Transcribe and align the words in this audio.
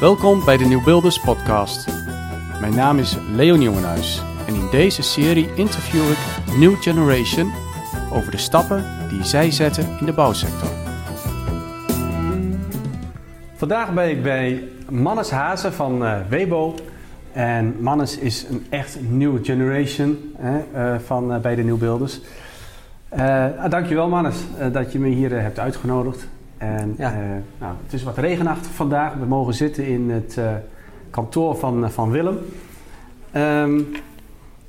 Welkom 0.00 0.44
bij 0.44 0.56
de 0.56 0.64
Nieuwbuilders 0.64 1.20
podcast. 1.20 1.88
Mijn 2.60 2.74
naam 2.74 2.98
is 2.98 3.16
Leon 3.34 3.60
Jongenhuis 3.60 4.22
en 4.46 4.54
in 4.54 4.68
deze 4.70 5.02
serie 5.02 5.54
interview 5.54 6.10
ik 6.10 6.18
New 6.58 6.82
Generation 6.82 7.52
over 8.12 8.30
de 8.30 8.38
stappen 8.38 8.84
die 9.08 9.24
zij 9.24 9.50
zetten 9.50 9.96
in 10.00 10.06
de 10.06 10.12
bouwsector. 10.12 10.68
Vandaag 13.54 13.94
ben 13.94 14.10
ik 14.10 14.22
bij 14.22 14.68
Mannes 14.90 15.30
Hazen 15.30 15.72
van 15.72 16.02
uh, 16.02 16.16
Webo. 16.28 16.74
En 17.32 17.76
Mannes 17.80 18.18
is 18.18 18.46
een 18.48 18.66
echt 18.70 18.98
nieuwe 19.00 19.44
generation 19.44 20.34
hè, 20.36 20.60
uh, 20.74 20.98
van, 20.98 21.34
uh, 21.34 21.38
bij 21.38 21.54
de 21.54 21.62
Nieuwbuilders. 21.62 22.20
Uh, 23.16 23.46
dankjewel 23.68 24.08
Mannes 24.08 24.36
dat 24.72 24.92
je 24.92 24.98
me 24.98 25.08
hier 25.08 25.40
hebt 25.40 25.58
uitgenodigd. 25.58 26.28
En, 26.58 26.94
ja. 26.98 27.14
nou, 27.58 27.74
het 27.84 27.92
is 27.92 28.02
wat 28.02 28.18
regenachtig 28.18 28.70
vandaag. 28.72 29.14
We 29.14 29.26
mogen 29.26 29.54
zitten 29.54 29.86
in 29.86 30.10
het 30.10 30.38
kantoor 31.10 31.56
van, 31.56 31.90
van 31.90 32.10
Willem. 32.10 32.38
Um, 33.36 33.88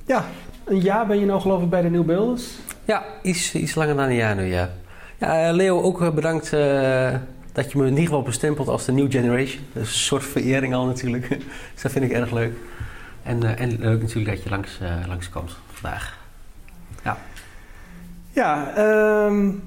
ja, 0.05 0.25
een 0.63 0.79
jaar 0.79 1.07
ben 1.07 1.19
je 1.19 1.25
nou 1.25 1.41
geloof 1.41 1.63
ik 1.63 1.69
bij 1.69 1.81
de 1.81 1.89
Nieuwbuilders? 1.89 2.57
Ja, 2.85 3.03
iets, 3.21 3.55
iets 3.55 3.75
langer 3.75 3.95
dan 3.95 4.05
een 4.05 4.15
jaar 4.15 4.35
nu, 4.35 4.43
ja. 4.43 4.69
ja 5.17 5.51
Leo, 5.51 5.81
ook 5.81 6.15
bedankt 6.15 6.49
dat 7.51 7.71
je 7.71 7.77
me 7.77 7.83
in 7.83 7.89
ieder 7.89 8.03
geval 8.03 8.21
bestempelt 8.21 8.67
als 8.67 8.85
de 8.85 8.91
New 8.91 9.11
Generation. 9.11 9.63
Dat 9.73 9.83
is 9.83 9.89
een 9.89 9.95
soort 9.95 10.23
verering 10.23 10.73
al 10.73 10.85
natuurlijk. 10.85 11.29
dus 11.73 11.81
dat 11.81 11.91
vind 11.91 12.05
ik 12.05 12.11
erg 12.11 12.31
leuk. 12.31 12.53
En, 13.23 13.57
en 13.57 13.79
leuk 13.79 14.01
natuurlijk 14.01 14.35
dat 14.35 14.43
je 14.43 14.49
langs, 14.49 14.79
langskomt 15.07 15.57
vandaag. 15.71 16.20
Ja. 18.33 18.73
Um, 19.25 19.63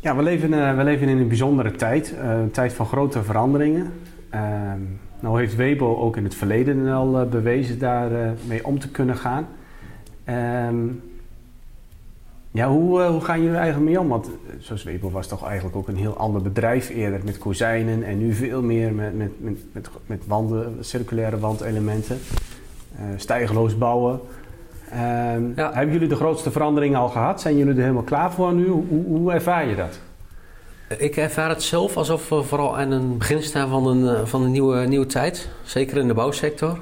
ja 0.00 0.16
we, 0.16 0.22
leven, 0.22 0.52
uh, 0.52 0.76
we 0.76 0.84
leven 0.84 1.08
in 1.08 1.18
een 1.18 1.28
bijzondere 1.28 1.72
tijd. 1.72 2.14
een 2.22 2.50
tijd 2.50 2.72
van 2.72 2.86
grote 2.86 3.22
veranderingen. 3.22 3.92
Um, 4.34 5.00
nou 5.20 5.38
heeft 5.38 5.56
Webo 5.56 5.96
ook 5.96 6.16
in 6.16 6.24
het 6.24 6.34
verleden 6.34 6.88
al 6.88 7.28
bewezen 7.28 7.78
daarmee 7.78 8.34
mee 8.46 8.66
om 8.66 8.78
te 8.78 8.90
kunnen 8.90 9.16
gaan. 9.16 9.46
Um, 10.68 11.02
ja, 12.50 12.68
hoe, 12.68 13.02
hoe 13.02 13.20
gaan 13.20 13.42
jullie 13.42 13.56
eigenlijk 13.56 13.90
mee 13.90 14.00
om? 14.00 14.08
Want 14.08 14.30
zoals 14.58 14.82
Webel 14.82 15.10
was 15.10 15.26
toch 15.26 15.46
eigenlijk 15.46 15.76
ook 15.76 15.88
een 15.88 15.96
heel 15.96 16.16
ander 16.16 16.42
bedrijf 16.42 16.88
eerder 16.88 17.20
met 17.24 17.38
kozijnen 17.38 18.02
en 18.02 18.18
nu 18.18 18.32
veel 18.32 18.62
meer 18.62 18.92
met, 18.92 19.16
met, 19.16 19.30
met, 19.40 19.58
met, 19.72 19.88
met 20.06 20.26
wanden, 20.26 20.76
circulaire 20.80 21.38
wandelementen, 21.38 22.18
stijgeloos 23.16 23.78
bouwen. 23.78 24.20
Ja. 24.90 25.72
Hebben 25.72 25.92
jullie 25.92 26.08
de 26.08 26.16
grootste 26.16 26.50
veranderingen 26.50 26.98
al 26.98 27.08
gehad? 27.08 27.40
Zijn 27.40 27.56
jullie 27.56 27.74
er 27.74 27.80
helemaal 27.80 28.02
klaar 28.02 28.32
voor 28.32 28.52
nu? 28.52 28.66
Hoe, 28.66 29.04
hoe 29.06 29.32
ervaar 29.32 29.66
je 29.66 29.76
dat? 29.76 30.00
Ik 30.98 31.16
ervaar 31.16 31.48
het 31.48 31.62
zelf 31.62 31.96
alsof 31.96 32.28
we 32.28 32.42
vooral 32.42 32.78
aan 32.78 32.90
een 32.90 33.18
begin 33.18 33.42
staan 33.42 33.68
van 33.68 33.86
een, 33.86 34.26
van 34.26 34.42
een 34.42 34.50
nieuwe, 34.50 34.86
nieuwe 34.86 35.06
tijd. 35.06 35.48
Zeker 35.62 35.96
in 35.96 36.06
de 36.06 36.14
bouwsector. 36.14 36.78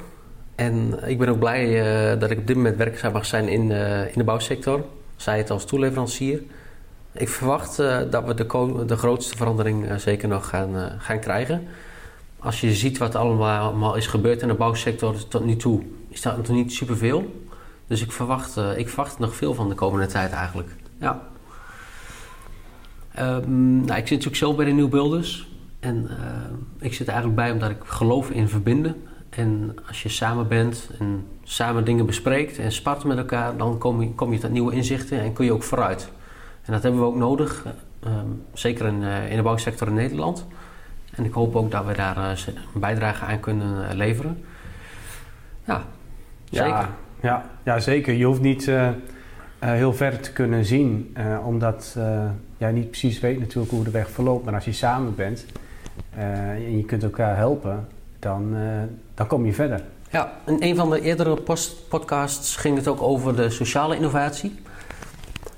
En 0.55 0.99
ik 1.07 1.19
ben 1.19 1.29
ook 1.29 1.39
blij 1.39 1.67
uh, 2.13 2.21
dat 2.21 2.31
ik 2.31 2.39
op 2.39 2.47
dit 2.47 2.57
moment 2.57 2.77
werkzaam 2.77 3.13
mag 3.13 3.27
zijn 3.27 3.49
in, 3.49 3.71
in 3.71 4.15
de 4.15 4.25
bouwsector 4.25 4.85
zij 5.17 5.39
het 5.39 5.51
als 5.51 5.65
toeleverancier. 5.65 6.43
Ik 7.13 7.29
verwacht 7.29 7.81
uh, 7.81 7.99
dat 8.11 8.25
we 8.25 8.35
de, 8.35 8.85
de 8.87 8.97
grootste 8.97 9.37
verandering 9.37 9.87
zeker 9.97 10.29
nog 10.29 10.49
gaan, 10.49 10.93
gaan 10.99 11.21
krijgen. 11.21 11.67
Als 12.39 12.61
je 12.61 12.75
ziet 12.75 12.99
wat 12.99 13.15
allemaal, 13.15 13.69
allemaal 13.69 13.95
is 13.95 14.07
gebeurd 14.07 14.43
in 14.43 14.49
de 14.49 14.55
bouwsector 14.55 15.29
tot 15.29 15.45
nu 15.45 15.57
toe, 15.57 15.83
is 16.09 16.23
dat 16.23 16.37
nog 16.37 16.49
niet 16.49 16.73
superveel. 16.73 17.44
Dus 17.87 18.03
ik 18.03 18.13
verwacht, 18.13 18.57
ik 18.57 18.89
verwacht 18.89 19.19
nog 19.19 19.35
veel 19.35 19.55
van 19.55 19.69
de 19.69 19.75
komende 19.75 20.07
tijd 20.07 20.33
eigenlijk. 20.33 20.69
Ja. 20.99 21.21
Um, 23.19 23.77
nou, 23.77 23.99
ik 23.99 24.07
zit 24.07 24.11
natuurlijk 24.11 24.37
zelf 24.37 24.57
bij 24.57 24.65
de 24.65 24.71
Nieuwbuilders. 24.71 25.49
En 25.81 26.11
ik 26.79 26.95
zit 26.95 27.09
eigenlijk 27.09 27.37
bij 27.39 27.51
omdat 27.51 27.71
ik 27.71 27.85
geloof 27.85 28.31
in 28.31 28.49
verbinden. 28.49 29.03
En 29.31 29.77
als 29.87 30.03
je 30.03 30.09
samen 30.09 30.49
bent 30.49 30.91
en 30.99 31.27
samen 31.43 31.85
dingen 31.85 32.07
bespreekt 32.07 32.59
en 32.59 32.73
spart 32.73 33.05
met 33.05 33.19
elkaar, 33.19 33.57
dan 33.57 33.79
kom 33.79 34.03
je, 34.03 34.15
kom 34.15 34.33
je 34.33 34.39
tot 34.39 34.51
nieuwe 34.51 34.75
inzichten 34.75 35.21
en 35.21 35.33
kun 35.33 35.45
je 35.45 35.53
ook 35.53 35.63
vooruit. 35.63 36.11
En 36.63 36.73
dat 36.73 36.83
hebben 36.83 37.01
we 37.01 37.07
ook 37.07 37.17
nodig, 37.17 37.65
um, 38.07 38.43
zeker 38.53 38.87
in, 38.87 39.03
uh, 39.03 39.31
in, 39.31 39.37
de 39.37 39.43
bouwsector 39.43 39.89
in 39.89 39.95
Nederland. 39.95 40.47
En 41.11 41.25
ik 41.25 41.33
hoop 41.33 41.57
ook 41.57 41.71
dat 41.71 41.85
we 41.85 41.95
daar 41.95 42.17
uh, 42.17 42.47
een 42.75 42.81
bijdrage 42.81 43.25
aan 43.25 43.41
kunnen 43.41 43.97
leveren. 43.97 44.45
Ja, 45.65 45.85
zeker. 46.51 46.69
Ja, 46.69 46.91
ja, 47.25 47.45
ja, 47.63 47.79
zeker. 47.79 48.15
Je 48.15 48.25
hoeft 48.25 48.41
niet 48.41 48.71
heel 49.59 49.93
ver 49.93 50.21
te 50.21 50.33
kunnen 50.33 50.65
zien, 50.65 51.17
omdat 51.45 51.97
jij 52.57 52.73
niet 52.73 52.91
precies 52.91 53.21
weet 53.21 53.39
natuurlijk 53.39 53.73
hoe 53.73 53.85
de 53.85 53.91
weg 53.91 54.11
verloopt. 54.11 54.45
Maar 54.45 54.55
als 54.55 54.65
je 54.65 54.73
samen 54.73 55.15
bent 55.15 55.47
en 56.17 56.77
je 56.77 56.85
kunt 56.85 57.03
elkaar 57.03 57.37
helpen, 57.37 57.89
dan, 58.19 58.57
dan 59.15 59.27
kom 59.27 59.47
je 59.47 59.53
verder. 59.53 59.83
Ja, 60.11 60.33
in 60.47 60.57
een 60.59 60.77
van 60.77 60.91
de 60.91 61.01
eerdere 61.01 61.37
podcasts 61.89 62.57
ging 62.57 62.77
het 62.77 62.89
ook 62.89 63.03
over 63.03 63.37
de 63.37 63.51
sociale 63.51 63.97
innovatie. 63.97 64.55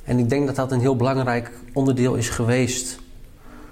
En 0.04 0.18
ik 0.18 0.28
denk 0.28 0.46
dat 0.46 0.56
dat 0.56 0.72
een 0.72 0.80
heel 0.80 0.96
belangrijk 0.96 1.50
onderdeel 1.72 2.14
is 2.14 2.28
geweest 2.28 2.98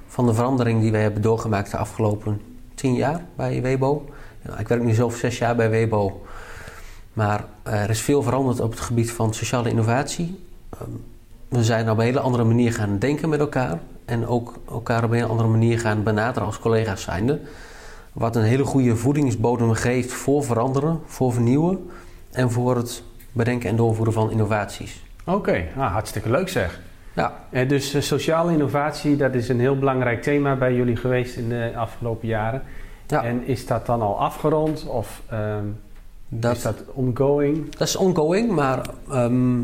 van 0.07 0.27
de 0.27 0.35
verandering 0.35 0.81
die 0.81 0.93
wij 0.93 1.03
hebben 1.03 1.23
doorgemaakt 1.23 1.71
de 1.71 1.77
afgelopen 1.77 2.41
tien 2.75 2.95
jaar 2.95 3.25
bij 3.37 3.63
Webo. 3.63 4.09
Ik 4.59 4.69
werk 4.69 4.83
nu 4.83 4.93
zelf 4.93 5.17
zes 5.17 5.39
jaar 5.39 5.57
bij 5.57 5.71
Webo. 5.71 6.23
Maar 7.15 7.45
er 7.63 7.91
is 7.91 8.01
veel 8.01 8.23
veranderd 8.23 8.61
op 8.61 8.71
het 8.71 8.81
gebied 8.81 9.13
van 9.13 9.35
sociale 9.35 9.69
innovatie. 9.69 10.45
Ehm, 10.71 10.91
we 11.49 11.65
zijn 11.65 11.91
op 11.91 11.99
een 11.99 12.05
hele 12.05 12.21
andere 12.21 12.45
manier 12.45 12.73
gaan 12.73 12.99
denken 12.99 13.29
met 13.29 13.41
elkaar. 13.41 13.79
En 14.05 14.27
ook 14.27 14.55
elkaar 14.69 15.05
op 15.05 15.11
een 15.11 15.17
hele 15.17 15.29
andere 15.29 15.49
manier 15.49 15.79
gaan 15.79 16.03
benaderen 16.03 16.47
als 16.47 16.59
collega's 16.59 17.03
zijnde. 17.03 17.41
Wat 18.13 18.37
een 18.37 18.43
hele 18.43 18.65
goede 18.65 18.97
voedingsbodem 18.97 19.73
geeft 19.73 20.13
voor 20.13 20.45
veranderen, 20.45 21.01
voor 21.05 21.33
vernieuwen 21.33 21.91
en 22.33 22.51
voor 22.51 22.77
het 22.77 23.03
bedenken 23.33 23.71
en 23.71 23.77
doorvoeren 23.77 24.13
van 24.13 24.31
innovaties. 24.31 25.03
Oké, 25.25 25.37
okay. 25.37 25.69
nou, 25.77 25.91
hartstikke 25.91 26.31
leuk 26.31 26.49
zeg. 26.49 26.81
Ja. 27.13 27.33
En 27.51 27.69
dus 27.69 27.95
uh, 27.95 28.03
sociale 28.03 28.53
innovatie, 28.53 29.17
dat 29.17 29.35
is 29.35 29.49
een 29.49 29.61
heel 29.61 29.79
belangrijk 29.79 30.23
thema 30.23 30.57
bij 30.57 30.75
jullie 30.75 30.97
geweest 30.97 31.37
in 31.37 31.49
de 31.49 31.73
afgelopen 31.77 32.29
jaren. 32.29 32.63
Ja. 33.07 33.25
En 33.25 33.47
is 33.47 33.67
dat 33.67 33.87
dan 33.87 34.03
al 34.03 34.19
afgerond 34.21 34.87
of 34.87 35.23
um, 35.33 35.81
dat, 36.29 36.57
is 36.57 36.63
dat 36.63 36.83
ongoing? 36.93 37.71
Dat 37.71 37.89
is 37.89 37.97
ongoing, 37.97 38.51
maar 38.51 38.87
um, 39.13 39.63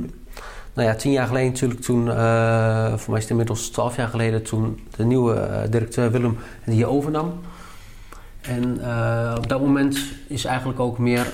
nou 0.75 0.89
ja, 0.89 0.95
tien 0.95 1.13
jaar 1.13 1.27
geleden 1.27 1.49
natuurlijk 1.51 1.81
toen, 1.81 2.07
uh, 2.07 2.95
voor 2.97 3.09
mij 3.09 3.17
is 3.17 3.23
het 3.23 3.31
inmiddels 3.31 3.69
twaalf 3.69 3.97
jaar 3.97 4.09
geleden, 4.09 4.43
toen 4.43 4.81
de 4.97 5.05
nieuwe 5.05 5.35
uh, 5.35 5.71
directeur 5.71 6.11
Willem 6.11 6.39
die 6.65 6.87
overnam. 6.87 7.33
En 8.41 8.79
uh, 8.79 9.35
op 9.37 9.49
dat 9.49 9.61
moment 9.61 9.99
is 10.27 10.45
eigenlijk 10.45 10.81
ook 10.81 10.99
meer 10.99 11.27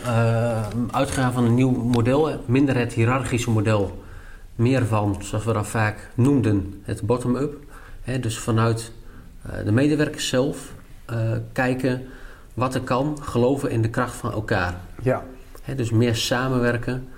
uitgegaan 0.91 1.33
van 1.33 1.45
een 1.45 1.55
nieuw 1.55 1.71
model, 1.71 2.41
minder 2.47 2.77
het 2.77 2.93
hiërarchische 2.93 3.51
model, 3.51 4.03
meer 4.55 4.87
van, 4.87 5.17
zoals 5.19 5.45
we 5.45 5.53
dat 5.53 5.67
vaak 5.67 6.11
noemden, 6.15 6.81
het 6.83 7.03
bottom-up. 7.03 7.55
Dus 8.21 8.39
vanuit 8.39 8.93
de 9.65 9.73
medewerkers 9.73 10.29
zelf 10.29 10.73
kijken 11.53 12.03
wat 12.57 12.75
er 12.75 12.81
kan, 12.81 13.19
geloven 13.23 13.71
in 13.71 13.83
de 13.83 13.89
kracht 13.89 14.17
van 14.17 14.33
elkaar. 14.33 14.81
Ja. 15.03 15.25
He, 15.63 15.75
dus 15.75 15.91
meer 15.91 16.17
samenwerken, 16.17 17.09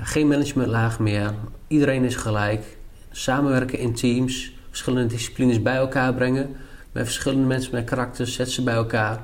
geen 0.00 0.28
managementlaag 0.28 0.98
meer, 0.98 1.34
iedereen 1.66 2.04
is 2.04 2.16
gelijk, 2.16 2.76
samenwerken 3.10 3.78
in 3.78 3.94
teams, 3.94 4.52
verschillende 4.68 5.08
disciplines 5.08 5.62
bij 5.62 5.76
elkaar 5.76 6.14
brengen 6.14 6.56
met 6.92 7.04
verschillende 7.04 7.46
mensen 7.46 7.74
met 7.74 7.84
karakters, 7.84 8.34
zet 8.34 8.50
ze 8.50 8.62
bij 8.62 8.74
elkaar. 8.74 9.22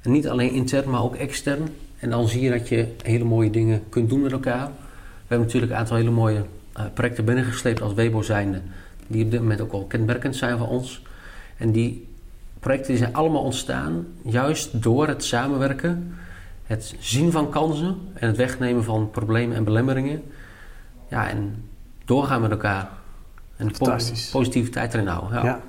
En 0.00 0.10
niet 0.10 0.28
alleen 0.28 0.50
intern, 0.50 0.90
maar 0.90 1.02
ook 1.02 1.14
extern. 1.14 1.68
En 1.98 2.10
dan 2.10 2.28
zie 2.28 2.42
je 2.42 2.50
dat 2.50 2.68
je 2.68 2.94
hele 3.02 3.24
mooie 3.24 3.50
dingen 3.50 3.82
kunt 3.88 4.08
doen 4.08 4.20
met 4.20 4.32
elkaar. 4.32 4.66
We 4.66 5.28
hebben 5.28 5.46
natuurlijk 5.46 5.72
een 5.72 5.78
aantal 5.78 5.96
hele 5.96 6.10
mooie 6.10 6.44
uh, 6.78 6.84
projecten 6.94 7.24
binnengesleept 7.24 7.82
als 7.82 7.94
Webo 7.94 8.22
zijnde. 8.22 8.60
Die 9.06 9.24
op 9.24 9.30
dit 9.30 9.40
moment 9.40 9.60
ook 9.60 9.72
al 9.72 9.84
kenmerkend 9.84 10.36
zijn 10.36 10.58
voor 10.58 10.68
ons. 10.68 11.02
En 11.56 11.72
die 11.72 12.08
projecten 12.62 12.90
die 12.90 13.02
zijn 13.02 13.14
allemaal 13.14 13.42
ontstaan 13.42 14.06
juist 14.22 14.82
door 14.82 15.08
het 15.08 15.24
samenwerken. 15.24 16.14
Het 16.62 16.94
zien 16.98 17.30
van 17.30 17.50
kansen 17.50 17.96
en 18.14 18.26
het 18.26 18.36
wegnemen 18.36 18.84
van 18.84 19.10
problemen 19.10 19.56
en 19.56 19.64
belemmeringen. 19.64 20.22
Ja, 21.08 21.28
en 21.28 21.64
doorgaan 22.04 22.40
met 22.40 22.50
elkaar. 22.50 22.88
En 23.56 23.70
positiviteit 24.32 24.94
erin 24.94 25.06
houden. 25.06 25.38
Ja. 25.38 25.44
ja. 25.44 25.60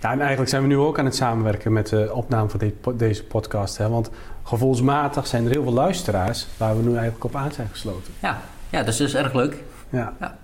Ja, 0.00 0.12
en 0.12 0.18
eigenlijk 0.18 0.50
zijn 0.50 0.62
we 0.62 0.68
nu 0.68 0.76
ook 0.76 0.98
aan 0.98 1.04
het 1.04 1.14
samenwerken 1.14 1.72
met 1.72 1.88
de 1.88 2.10
opname 2.12 2.48
van 2.48 2.96
deze 2.96 3.24
podcast. 3.24 3.76
Hè? 3.76 3.88
Want 3.88 4.10
gevoelsmatig 4.42 5.26
zijn 5.26 5.44
er 5.44 5.50
heel 5.50 5.62
veel 5.62 5.72
luisteraars 5.72 6.46
waar 6.56 6.76
we 6.76 6.82
nu 6.82 6.92
eigenlijk 6.92 7.24
op 7.24 7.36
aan 7.36 7.52
zijn 7.52 7.68
gesloten. 7.68 8.12
Ja, 8.22 8.40
ja 8.70 8.78
dat 8.78 8.88
is 8.88 8.96
dus 8.96 9.14
erg 9.14 9.32
leuk. 9.32 9.56
Ja, 9.88 10.12
ja. 10.20 10.38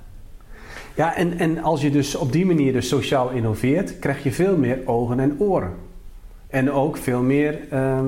Ja 0.94 1.16
en, 1.16 1.38
en 1.38 1.62
als 1.62 1.80
je 1.80 1.90
dus 1.90 2.14
op 2.14 2.32
die 2.32 2.46
manier 2.46 2.72
dus 2.72 2.88
sociaal 2.88 3.30
innoveert, 3.30 3.98
krijg 3.98 4.22
je 4.22 4.32
veel 4.32 4.56
meer 4.56 4.78
ogen 4.84 5.20
en 5.20 5.40
oren. 5.40 5.72
En 6.46 6.70
ook 6.70 6.96
veel 6.96 7.22
meer 7.22 7.58
uh, 7.72 8.00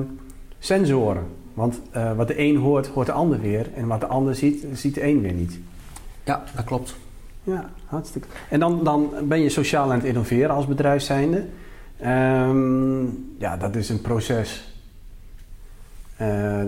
sensoren. 0.59 1.23
Want 1.53 1.81
uh, 1.95 2.15
wat 2.15 2.27
de 2.27 2.39
een 2.39 2.55
hoort, 2.55 2.87
hoort 2.87 3.07
de 3.07 3.11
ander 3.11 3.41
weer. 3.41 3.69
En 3.75 3.87
wat 3.87 3.99
de 3.99 4.07
ander 4.07 4.35
ziet, 4.35 4.65
ziet 4.73 4.95
de 4.95 5.03
een 5.03 5.21
weer 5.21 5.33
niet. 5.33 5.59
Ja, 6.23 6.43
dat 6.55 6.65
klopt. 6.65 6.95
Ja, 7.43 7.69
hartstikke. 7.85 8.27
En 8.49 8.59
dan, 8.59 8.83
dan 8.83 9.13
ben 9.23 9.41
je 9.41 9.49
sociaal 9.49 9.91
aan 9.91 9.97
het 9.97 10.07
innoveren 10.07 10.49
als 10.49 10.67
bedrijf 10.67 11.01
zijnde. 11.01 11.45
Ehm, 11.99 13.03
ja, 13.37 13.57
dat 13.57 13.75
is 13.75 13.89
een 13.89 14.01
proces. 14.01 14.73
Uh, 16.21 16.61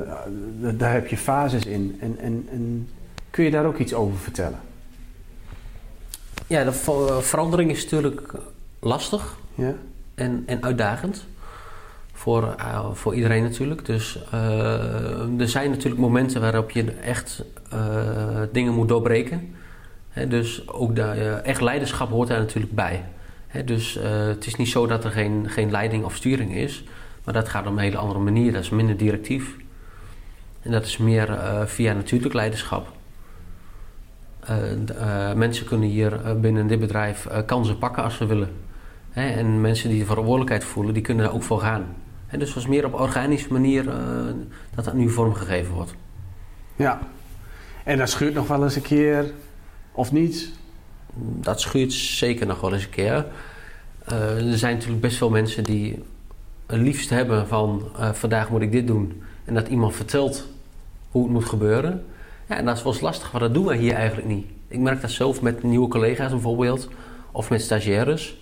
daar 0.77 0.93
heb 0.93 1.07
je 1.07 1.17
fases 1.17 1.65
in. 1.65 1.97
En, 1.99 2.17
en, 2.19 2.47
en 2.51 2.89
kun 3.29 3.43
je 3.43 3.51
daar 3.51 3.65
ook 3.65 3.77
iets 3.77 3.93
over 3.93 4.17
vertellen? 4.17 4.59
Ja, 6.47 6.63
de 6.63 6.73
verandering 7.21 7.71
is 7.71 7.83
natuurlijk 7.83 8.33
lastig 8.79 9.35
ja. 9.55 9.73
en, 10.15 10.43
en 10.45 10.63
uitdagend. 10.63 11.25
Voor, 12.13 12.55
uh, 12.59 12.91
voor 12.93 13.15
iedereen 13.15 13.43
natuurlijk. 13.43 13.85
Dus 13.85 14.19
uh, 14.33 15.39
er 15.39 15.49
zijn 15.49 15.69
natuurlijk 15.69 16.01
momenten 16.01 16.41
waarop 16.41 16.71
je 16.71 16.91
echt 16.91 17.43
uh, 17.73 18.41
dingen 18.51 18.73
moet 18.73 18.87
doorbreken. 18.87 19.55
He, 20.09 20.27
dus 20.27 20.67
ook 20.69 20.95
de, 20.95 21.03
echt 21.43 21.61
leiderschap 21.61 22.09
hoort 22.09 22.27
daar 22.27 22.39
natuurlijk 22.39 22.73
bij. 22.73 23.03
He, 23.47 23.63
dus 23.63 23.99
het 24.01 24.45
is 24.45 24.55
niet 24.55 24.69
zo 24.69 24.87
dat 24.87 25.03
er 25.03 25.11
geen, 25.11 25.49
geen 25.49 25.71
leiding 25.71 26.03
of 26.03 26.15
sturing 26.15 26.55
is. 26.55 26.83
Maar 27.23 27.33
dat 27.33 27.49
gaat 27.49 27.65
op 27.67 27.71
een 27.71 27.77
hele 27.77 27.97
andere 27.97 28.19
manier. 28.19 28.51
Dat 28.51 28.63
is 28.63 28.69
minder 28.69 28.97
directief. 28.97 29.55
En 30.61 30.71
dat 30.71 30.85
is 30.85 30.97
meer 30.97 31.37
via 31.65 31.93
natuurlijk 31.93 32.33
leiderschap. 32.33 32.94
Mensen 35.35 35.65
kunnen 35.65 35.89
hier 35.89 36.39
binnen 36.39 36.67
dit 36.67 36.79
bedrijf 36.79 37.27
kansen 37.45 37.77
pakken 37.77 38.03
als 38.03 38.15
ze 38.15 38.25
willen. 38.25 38.49
en 39.13 39.61
mensen 39.61 39.89
die 39.89 39.99
de 39.99 40.05
verantwoordelijkheid 40.05 40.63
voelen, 40.63 40.93
die 40.93 41.03
kunnen 41.03 41.25
er 41.25 41.33
ook 41.33 41.43
voor 41.43 41.59
gaan. 41.59 41.85
En 42.27 42.39
dus 42.39 42.53
was 42.53 42.67
meer 42.67 42.85
op 42.85 42.93
organische 42.93 43.53
manier 43.53 43.83
dat 44.75 44.85
dat 44.85 44.93
nu 44.93 45.09
vormgegeven 45.09 45.73
wordt. 45.73 45.95
Ja, 46.75 46.99
en 47.83 47.97
dat 47.97 48.09
schuurt 48.09 48.33
nog 48.33 48.47
wel 48.47 48.63
eens 48.63 48.75
een 48.75 48.81
keer 48.81 49.31
of 49.91 50.11
niet? 50.11 50.51
Dat 51.17 51.61
schuurt 51.61 51.93
zeker 51.93 52.47
nog 52.47 52.61
wel 52.61 52.73
eens 52.73 52.83
een 52.83 52.89
keer. 52.89 53.25
Uh, 54.11 54.51
er 54.51 54.57
zijn 54.57 54.73
natuurlijk 54.73 55.01
best 55.01 55.17
veel 55.17 55.29
mensen 55.29 55.63
die 55.63 56.03
het 56.65 56.79
liefst 56.79 57.09
hebben 57.09 57.47
van 57.47 57.87
uh, 57.99 58.13
vandaag 58.13 58.49
moet 58.49 58.61
ik 58.61 58.71
dit 58.71 58.87
doen. 58.87 59.23
En 59.45 59.53
dat 59.53 59.67
iemand 59.67 59.95
vertelt 59.95 60.47
hoe 61.11 61.23
het 61.23 61.31
moet 61.31 61.45
gebeuren. 61.45 62.05
Ja, 62.47 62.57
en 62.57 62.65
dat 62.65 62.77
is 62.77 62.83
wel 62.83 62.91
eens 62.91 63.01
lastig, 63.01 63.31
want 63.31 63.43
dat 63.43 63.53
doen 63.53 63.65
wij 63.65 63.77
hier 63.77 63.93
eigenlijk 63.93 64.27
niet. 64.27 64.45
Ik 64.67 64.79
merk 64.79 65.01
dat 65.01 65.11
zelf 65.11 65.41
met 65.41 65.63
nieuwe 65.63 65.87
collega's 65.87 66.31
bijvoorbeeld, 66.31 66.89
of 67.31 67.49
met 67.49 67.61
stagiaires. 67.61 68.37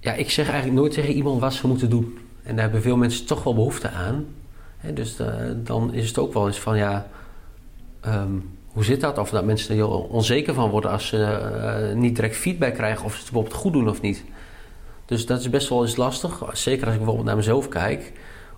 Ja, 0.00 0.12
ik 0.12 0.30
zeg 0.30 0.48
eigenlijk 0.48 0.80
nooit 0.80 0.92
tegen 0.92 1.14
iemand 1.14 1.40
wat 1.40 1.52
ze 1.52 1.66
moeten 1.66 1.90
doen. 1.90 2.18
En 2.42 2.54
daar 2.54 2.64
hebben 2.64 2.82
veel 2.82 2.96
mensen 2.96 3.26
toch 3.26 3.42
wel 3.42 3.54
behoefte 3.54 3.90
aan. 3.90 4.26
dus 4.94 5.20
uh, 5.20 5.26
dan 5.56 5.94
is 5.94 6.08
het 6.08 6.18
ook 6.18 6.32
wel 6.32 6.46
eens 6.46 6.60
van 6.60 6.76
ja, 6.76 7.06
um, 8.06 8.50
hoe 8.72 8.84
zit 8.84 9.00
dat? 9.00 9.18
Of 9.18 9.30
dat 9.30 9.44
mensen 9.44 9.70
er 9.70 9.74
heel 9.74 10.08
onzeker 10.10 10.54
van 10.54 10.70
worden 10.70 10.90
als 10.90 11.06
ze 11.06 11.16
uh, 11.90 11.96
niet 11.96 12.14
direct 12.14 12.36
feedback 12.36 12.74
krijgen 12.74 13.04
of 13.04 13.12
ze 13.12 13.16
het 13.16 13.24
bijvoorbeeld 13.30 13.60
goed 13.60 13.72
doen 13.72 13.88
of 13.88 14.00
niet. 14.00 14.24
Dus 15.04 15.26
dat 15.26 15.40
is 15.40 15.50
best 15.50 15.68
wel 15.68 15.82
eens 15.82 15.96
lastig, 15.96 16.42
zeker 16.52 16.84
als 16.84 16.92
ik 16.92 16.98
bijvoorbeeld 16.98 17.26
naar 17.26 17.36
mezelf 17.36 17.68
kijk, 17.68 18.12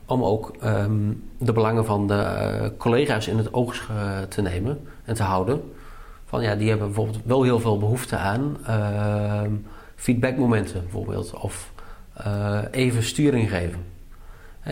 om 0.07 0.23
ook 0.23 0.53
um, 0.65 1.23
de 1.39 1.53
belangen 1.53 1.85
van 1.85 2.07
de 2.07 2.15
uh, 2.15 2.69
collega's 2.79 3.29
in 3.29 3.37
het 3.37 3.53
oog 3.55 3.91
te 4.29 4.43
nemen 4.43 4.81
en 5.05 5.15
te 5.15 5.23
houden. 5.23 5.73
Van 6.25 6.43
ja, 6.43 6.55
die 6.55 6.69
hebben 6.69 6.87
bijvoorbeeld 6.87 7.21
wel 7.25 7.43
heel 7.43 7.61
veel 7.61 7.79
behoefte 7.79 8.17
aan 8.17 8.57
uh, 8.69 9.43
feedbackmomenten 9.95 10.81
bijvoorbeeld. 10.83 11.35
Of 11.41 11.73
uh, 12.27 12.59
even 12.71 13.03
sturing 13.03 13.51
geven. 13.51 13.79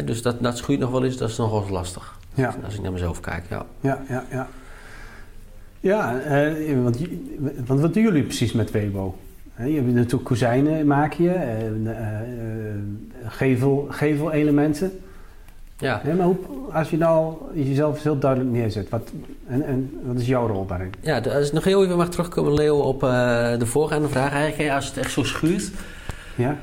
Dus 0.04 0.22
dat, 0.22 0.42
dat 0.42 0.56
schuurt 0.56 0.80
nog 0.80 0.90
wel 0.90 1.04
eens, 1.04 1.16
dat 1.16 1.28
is 1.28 1.36
nog 1.36 1.50
wel 1.50 1.60
eens 1.60 1.70
lastig. 1.70 2.18
Ja. 2.34 2.54
Als 2.64 2.74
ik 2.74 2.82
naar 2.82 2.92
mezelf 2.92 3.20
kijk, 3.20 3.44
ja. 3.48 3.66
Ja, 3.80 4.02
ja, 4.08 4.24
ja. 4.30 4.48
Ja, 5.80 6.14
uh, 6.14 6.82
want, 6.82 6.98
want, 7.66 7.80
wat 7.80 7.94
doen 7.94 8.02
jullie 8.02 8.22
precies 8.22 8.52
met 8.52 8.70
Webo? 8.70 9.18
He, 9.52 9.64
je 9.64 9.74
hebt 9.74 9.92
natuurlijk 9.92 10.24
kozijnen, 10.24 10.86
maak 10.86 11.12
je, 11.12 11.34
uh, 11.84 11.92
gevel, 13.26 13.86
gevelelementen. 13.90 15.00
Ja. 15.82 16.00
He, 16.02 16.14
maar 16.14 16.26
hoe, 16.26 16.36
als 16.72 16.90
je 16.90 16.96
nou 16.96 17.34
jezelf 17.54 18.02
heel 18.02 18.18
duidelijk 18.18 18.50
neerzet, 18.50 18.88
wat, 18.88 19.10
en, 19.46 19.66
en 19.66 20.00
wat 20.02 20.20
is 20.20 20.26
jouw 20.26 20.46
rol 20.46 20.66
daarin? 20.66 20.92
Ja, 21.00 21.18
als 21.18 21.46
ik 21.46 21.52
nog 21.52 21.64
heel 21.64 21.84
even 21.84 21.96
mag 21.96 22.08
terugkomen, 22.08 22.54
Leo, 22.54 22.78
op 22.78 23.00
de 23.00 23.66
voorgaande 23.66 24.08
vraag 24.08 24.32
eigenlijk. 24.32 24.72
Als 24.72 24.86
het 24.86 24.96
echt 24.96 25.12
zo 25.12 25.24
schuurt... 25.24 25.70
Ja. 26.34 26.56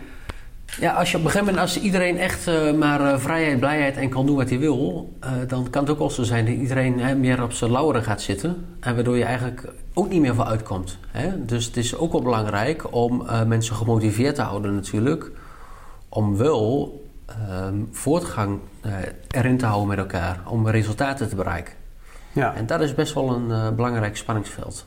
Ja, 0.79 0.93
als 0.93 1.11
je 1.11 1.17
op 1.17 1.23
een 1.23 1.29
gegeven 1.29 1.53
moment, 1.53 1.73
als 1.73 1.81
iedereen 1.81 2.17
echt 2.17 2.47
uh, 2.47 2.73
maar 2.73 3.01
uh, 3.01 3.17
vrijheid, 3.17 3.59
blijheid 3.59 3.97
en 3.97 4.09
kan 4.09 4.25
doen 4.25 4.35
wat 4.35 4.49
hij 4.49 4.59
wil, 4.59 5.13
uh, 5.23 5.31
dan 5.47 5.69
kan 5.69 5.81
het 5.81 5.91
ook 5.91 5.97
wel 5.97 6.09
zo 6.09 6.23
zijn 6.23 6.45
dat 6.45 6.55
iedereen 6.55 6.99
hè, 6.99 7.15
meer 7.15 7.43
op 7.43 7.51
zijn 7.51 7.71
lauweren 7.71 8.03
gaat 8.03 8.21
zitten. 8.21 8.65
En 8.79 8.95
waardoor 8.95 9.17
je 9.17 9.23
eigenlijk 9.23 9.73
ook 9.93 10.09
niet 10.09 10.21
meer 10.21 10.35
voor 10.35 10.45
uitkomt. 10.45 10.97
Hè? 11.07 11.45
Dus 11.45 11.65
het 11.65 11.77
is 11.77 11.95
ook 11.95 12.11
wel 12.11 12.21
belangrijk 12.21 12.93
om 12.93 13.25
mensen 13.47 13.75
gemotiveerd 13.75 14.35
te 14.35 14.41
houden 14.41 14.75
natuurlijk. 14.75 15.31
Om 16.09 16.37
wel 16.37 17.01
ehm, 17.25 17.75
voortgang 17.91 18.59
erin 19.27 19.57
te 19.57 19.65
houden 19.65 19.87
met 19.87 19.97
elkaar. 19.97 20.39
Om 20.45 20.67
resultaten 20.67 21.29
te 21.29 21.35
bereiken. 21.35 21.73
Ja. 22.31 22.55
En 22.55 22.65
dat 22.65 22.81
is 22.81 22.95
best 22.95 23.13
wel 23.13 23.33
een 23.33 23.75
belangrijk 23.75 24.17
spanningsveld. 24.17 24.85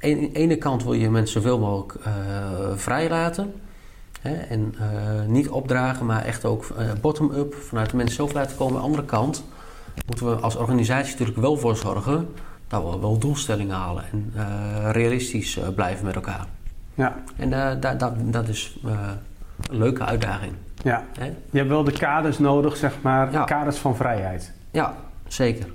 Aan 0.00 0.20
de 0.20 0.32
ene 0.32 0.56
kant 0.56 0.84
wil 0.84 0.92
je 0.92 1.10
mensen 1.10 1.42
zoveel 1.42 1.58
mogelijk 1.58 1.98
vrij 2.74 3.08
laten. 3.08 3.54
Hè, 4.20 4.34
en 4.34 4.74
uh, 4.80 5.26
niet 5.26 5.48
opdragen, 5.48 6.06
maar 6.06 6.24
echt 6.24 6.44
ook 6.44 6.64
uh, 6.78 6.92
bottom-up 7.00 7.54
vanuit 7.54 7.90
de 7.90 7.96
mensen 7.96 8.16
zelf 8.16 8.32
laten 8.32 8.56
komen. 8.56 8.74
Aan 8.74 8.80
de 8.80 8.86
andere 8.86 9.04
kant 9.04 9.44
moeten 10.06 10.30
we 10.30 10.34
als 10.34 10.56
organisatie 10.56 11.10
natuurlijk 11.10 11.38
wel 11.38 11.56
voor 11.56 11.76
zorgen 11.76 12.28
dat 12.68 12.82
we 12.82 12.98
wel 12.98 13.18
doelstellingen 13.18 13.76
halen 13.76 14.04
en 14.12 14.32
uh, 14.36 14.90
realistisch 14.90 15.58
blijven 15.74 16.04
met 16.04 16.14
elkaar. 16.14 16.46
Ja. 16.94 17.22
En 17.36 17.80
dat, 17.80 18.00
dat, 18.00 18.12
dat 18.18 18.48
is 18.48 18.78
een 18.84 19.18
leuke 19.70 20.04
uitdaging. 20.04 20.52
Ja. 20.82 21.04
Je 21.50 21.58
hebt 21.58 21.68
wel 21.68 21.84
de 21.84 21.92
kaders 21.92 22.38
nodig, 22.38 22.76
zeg 22.76 23.02
maar, 23.02 23.32
ja. 23.32 23.44
kaders 23.44 23.76
van 23.76 23.96
vrijheid. 23.96 24.52
Ja, 24.70 24.94
zeker. 25.26 25.66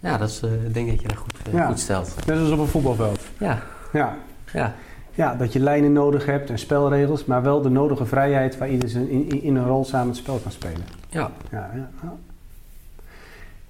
Ja, 0.00 0.18
dat 0.18 0.28
is, 0.28 0.42
ik 0.42 0.74
denk 0.74 0.88
dat 0.88 1.00
je 1.00 1.08
dat 1.08 1.16
goed, 1.16 1.32
ja. 1.52 1.66
goed 1.66 1.80
stelt. 1.80 2.26
Net 2.26 2.38
als 2.38 2.50
op 2.50 2.58
een 2.58 2.66
voetbalveld. 2.66 3.20
Ja. 3.38 3.58
Ja. 3.92 4.16
Ja. 4.52 4.74
Ja, 5.18 5.34
dat 5.34 5.52
je 5.52 5.60
lijnen 5.60 5.92
nodig 5.92 6.26
hebt 6.26 6.50
en 6.50 6.58
spelregels, 6.58 7.24
maar 7.24 7.42
wel 7.42 7.62
de 7.62 7.68
nodige 7.68 8.06
vrijheid 8.06 8.58
waar 8.58 8.68
ieder 8.68 9.10
in, 9.10 9.42
in 9.42 9.56
een 9.56 9.66
rol 9.66 9.84
samen 9.84 10.08
het 10.08 10.16
spel 10.16 10.38
kan 10.38 10.52
spelen. 10.52 10.84
Ja. 11.08 11.30
ja, 11.50 11.70
ja, 11.74 11.90
ja. 12.02 12.14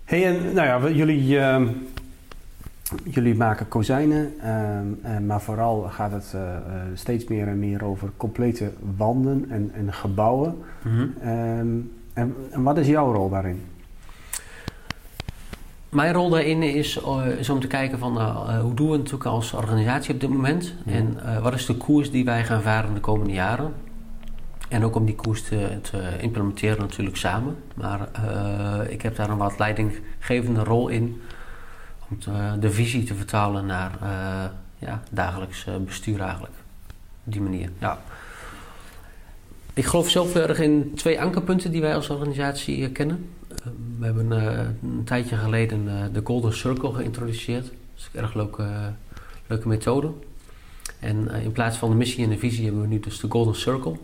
hey, 0.04 0.26
en 0.26 0.54
nou 0.54 0.66
ja, 0.66 0.90
jullie, 0.90 1.36
uh, 1.36 1.60
jullie 3.04 3.34
maken 3.34 3.68
kozijnen, 3.68 4.32
uh, 4.36 5.18
maar 5.26 5.40
vooral 5.40 5.82
gaat 5.82 6.12
het 6.12 6.32
uh, 6.34 6.40
steeds 6.94 7.24
meer 7.24 7.48
en 7.48 7.58
meer 7.58 7.84
over 7.84 8.10
complete 8.16 8.72
wanden 8.96 9.46
en, 9.50 9.70
en 9.74 9.92
gebouwen. 9.92 10.56
Mm 10.84 10.92
-hmm. 10.92 11.14
en, 12.12 12.34
en 12.50 12.62
wat 12.62 12.78
is 12.78 12.86
jouw 12.86 13.12
rol 13.12 13.30
daarin? 13.30 13.62
Mijn 15.88 16.12
rol 16.12 16.30
daarin 16.30 16.62
is, 16.62 17.00
uh, 17.06 17.26
is, 17.38 17.50
om 17.50 17.60
te 17.60 17.66
kijken 17.66 17.98
van 17.98 18.16
uh, 18.16 18.60
hoe 18.60 18.74
doen 18.74 18.86
we 18.86 18.92
het 18.92 19.02
natuurlijk 19.02 19.30
als 19.30 19.52
organisatie 19.52 20.14
op 20.14 20.20
dit 20.20 20.30
moment. 20.30 20.74
Ja. 20.84 20.92
En 20.92 21.18
wat 21.42 21.54
is 21.54 21.66
de 21.66 21.76
koers 21.76 22.10
die 22.10 22.24
wij 22.24 22.44
gaan 22.44 22.62
varen 22.62 22.94
de 22.94 23.00
komende 23.00 23.32
jaren. 23.32 23.72
En 24.68 24.84
ook 24.84 24.94
om 24.94 25.04
die 25.04 25.14
koers 25.14 25.42
te, 25.42 25.78
te 25.82 26.16
implementeren 26.20 26.80
natuurlijk 26.80 27.16
samen. 27.16 27.56
Maar 27.74 28.08
ik 28.88 29.02
heb 29.02 29.16
daar 29.16 29.30
een 29.30 29.36
wat 29.36 29.58
leidinggevende 29.58 30.64
rol 30.64 30.88
in. 30.88 31.20
Om 32.10 32.18
te, 32.18 32.56
de 32.60 32.70
visie 32.70 33.04
te 33.04 33.14
vertalen 33.14 33.66
naar 33.66 33.98
ja, 34.78 35.02
dagelijks 35.10 35.66
bestuur 35.84 36.20
eigenlijk. 36.20 36.54
Op 37.24 37.32
die 37.32 37.40
manier. 37.40 37.70
Ik 39.74 39.84
geloof 39.84 40.10
zelf 40.10 40.34
erg 40.34 40.58
in 40.58 40.92
twee 40.94 41.20
ankerpunten 41.20 41.70
die 41.70 41.80
wij 41.80 41.94
als 41.94 42.10
organisatie 42.10 42.90
kennen. 42.90 43.30
We 43.98 44.04
hebben 44.04 44.30
een 44.30 45.04
tijdje 45.04 45.36
geleden 45.36 46.12
de 46.12 46.20
Golden 46.24 46.52
Circle 46.52 46.92
geïntroduceerd. 46.92 47.64
Dat 47.64 47.72
is 47.96 48.08
een 48.12 48.20
erg 48.20 48.34
leuke, 48.34 48.92
leuke 49.46 49.68
methode. 49.68 50.12
En 51.00 51.30
in 51.30 51.52
plaats 51.52 51.76
van 51.76 51.90
de 51.90 51.96
missie 51.96 52.24
en 52.24 52.30
de 52.30 52.38
visie 52.38 52.64
hebben 52.64 52.82
we 52.82 52.88
nu 52.88 53.00
dus 53.00 53.20
de 53.20 53.30
Golden 53.30 53.54
Circle. 53.54 53.96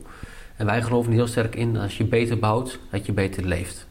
En 0.56 0.66
wij 0.66 0.82
geloven 0.82 1.12
heel 1.12 1.26
sterk 1.26 1.56
in 1.56 1.76
als 1.76 1.96
je 1.96 2.04
beter 2.04 2.38
bouwt, 2.38 2.78
dat 2.90 3.06
je 3.06 3.12
beter 3.12 3.44
leeft. 3.44 3.87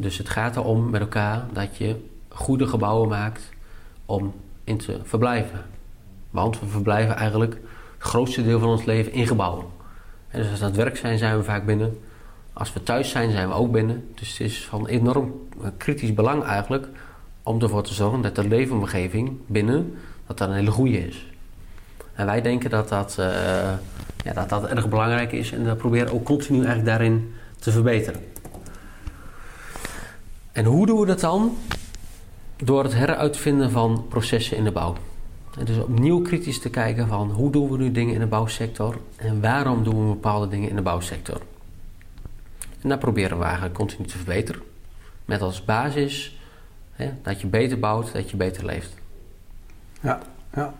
Dus 0.00 0.18
het 0.18 0.28
gaat 0.28 0.56
erom 0.56 0.90
met 0.90 1.00
elkaar 1.00 1.46
dat 1.52 1.76
je 1.76 1.96
goede 2.34 2.66
gebouwen 2.66 3.08
maakt 3.08 3.50
om 4.06 4.34
in 4.64 4.78
te 4.78 5.00
verblijven. 5.02 5.64
Want 6.30 6.60
we 6.60 6.66
verblijven 6.66 7.16
eigenlijk 7.16 7.52
het 7.98 8.08
grootste 8.08 8.44
deel 8.44 8.58
van 8.58 8.68
ons 8.68 8.84
leven 8.84 9.12
in 9.12 9.26
gebouwen. 9.26 9.66
En 10.28 10.40
dus 10.40 10.50
als 10.50 10.58
we 10.58 10.64
aan 10.64 10.70
het 10.70 10.80
werk 10.80 10.96
zijn, 10.96 11.18
zijn 11.18 11.36
we 11.36 11.44
vaak 11.44 11.66
binnen. 11.66 11.98
Als 12.52 12.72
we 12.72 12.82
thuis 12.82 13.10
zijn, 13.10 13.30
zijn 13.30 13.48
we 13.48 13.54
ook 13.54 13.72
binnen. 13.72 14.08
Dus 14.14 14.30
het 14.30 14.40
is 14.40 14.64
van 14.64 14.86
enorm 14.86 15.32
kritisch 15.76 16.14
belang 16.14 16.44
eigenlijk 16.44 16.88
om 17.42 17.60
ervoor 17.60 17.82
te 17.82 17.94
zorgen 17.94 18.20
dat 18.20 18.34
de 18.34 18.48
leefomgeving 18.48 19.38
binnen 19.46 19.94
dat 20.26 20.38
dat 20.38 20.48
een 20.48 20.54
hele 20.54 20.70
goede 20.70 21.06
is. 21.06 21.26
En 22.14 22.26
wij 22.26 22.40
denken 22.42 22.70
dat 22.70 22.88
dat, 22.88 23.16
uh, 23.20 23.26
ja, 24.24 24.32
dat 24.34 24.48
dat 24.48 24.66
erg 24.66 24.88
belangrijk 24.88 25.32
is 25.32 25.52
en 25.52 25.64
we 25.64 25.74
proberen 25.74 26.12
ook 26.12 26.24
continu 26.24 26.56
eigenlijk 26.56 26.86
daarin 26.86 27.34
te 27.58 27.70
verbeteren. 27.72 28.20
En 30.52 30.64
hoe 30.64 30.86
doen 30.86 31.00
we 31.00 31.06
dat 31.06 31.20
dan? 31.20 31.56
Door 32.56 32.82
het 32.82 32.94
heruitvinden 32.94 33.70
van 33.70 34.06
processen 34.08 34.56
in 34.56 34.64
de 34.64 34.72
bouw. 34.72 34.96
En 35.58 35.64
dus 35.64 35.76
opnieuw 35.76 36.22
kritisch 36.22 36.60
te 36.60 36.70
kijken 36.70 37.08
van 37.08 37.30
hoe 37.30 37.50
doen 37.50 37.70
we 37.70 37.76
nu 37.76 37.92
dingen 37.92 38.14
in 38.14 38.20
de 38.20 38.26
bouwsector 38.26 38.98
en 39.16 39.40
waarom 39.40 39.84
doen 39.84 40.08
we 40.08 40.14
bepaalde 40.14 40.48
dingen 40.48 40.68
in 40.68 40.76
de 40.76 40.82
bouwsector. 40.82 41.40
En 42.80 42.88
daar 42.88 42.98
proberen 42.98 43.38
we 43.38 43.44
eigenlijk 43.44 43.74
continu 43.74 44.06
te 44.06 44.16
verbeteren. 44.16 44.62
Met 45.24 45.40
als 45.40 45.64
basis 45.64 46.38
hè, 46.92 47.10
dat 47.22 47.40
je 47.40 47.46
beter 47.46 47.78
bouwt, 47.78 48.12
dat 48.12 48.30
je 48.30 48.36
beter 48.36 48.64
leeft. 48.64 48.94
Ja, 50.00 50.20
ja. 50.54 50.74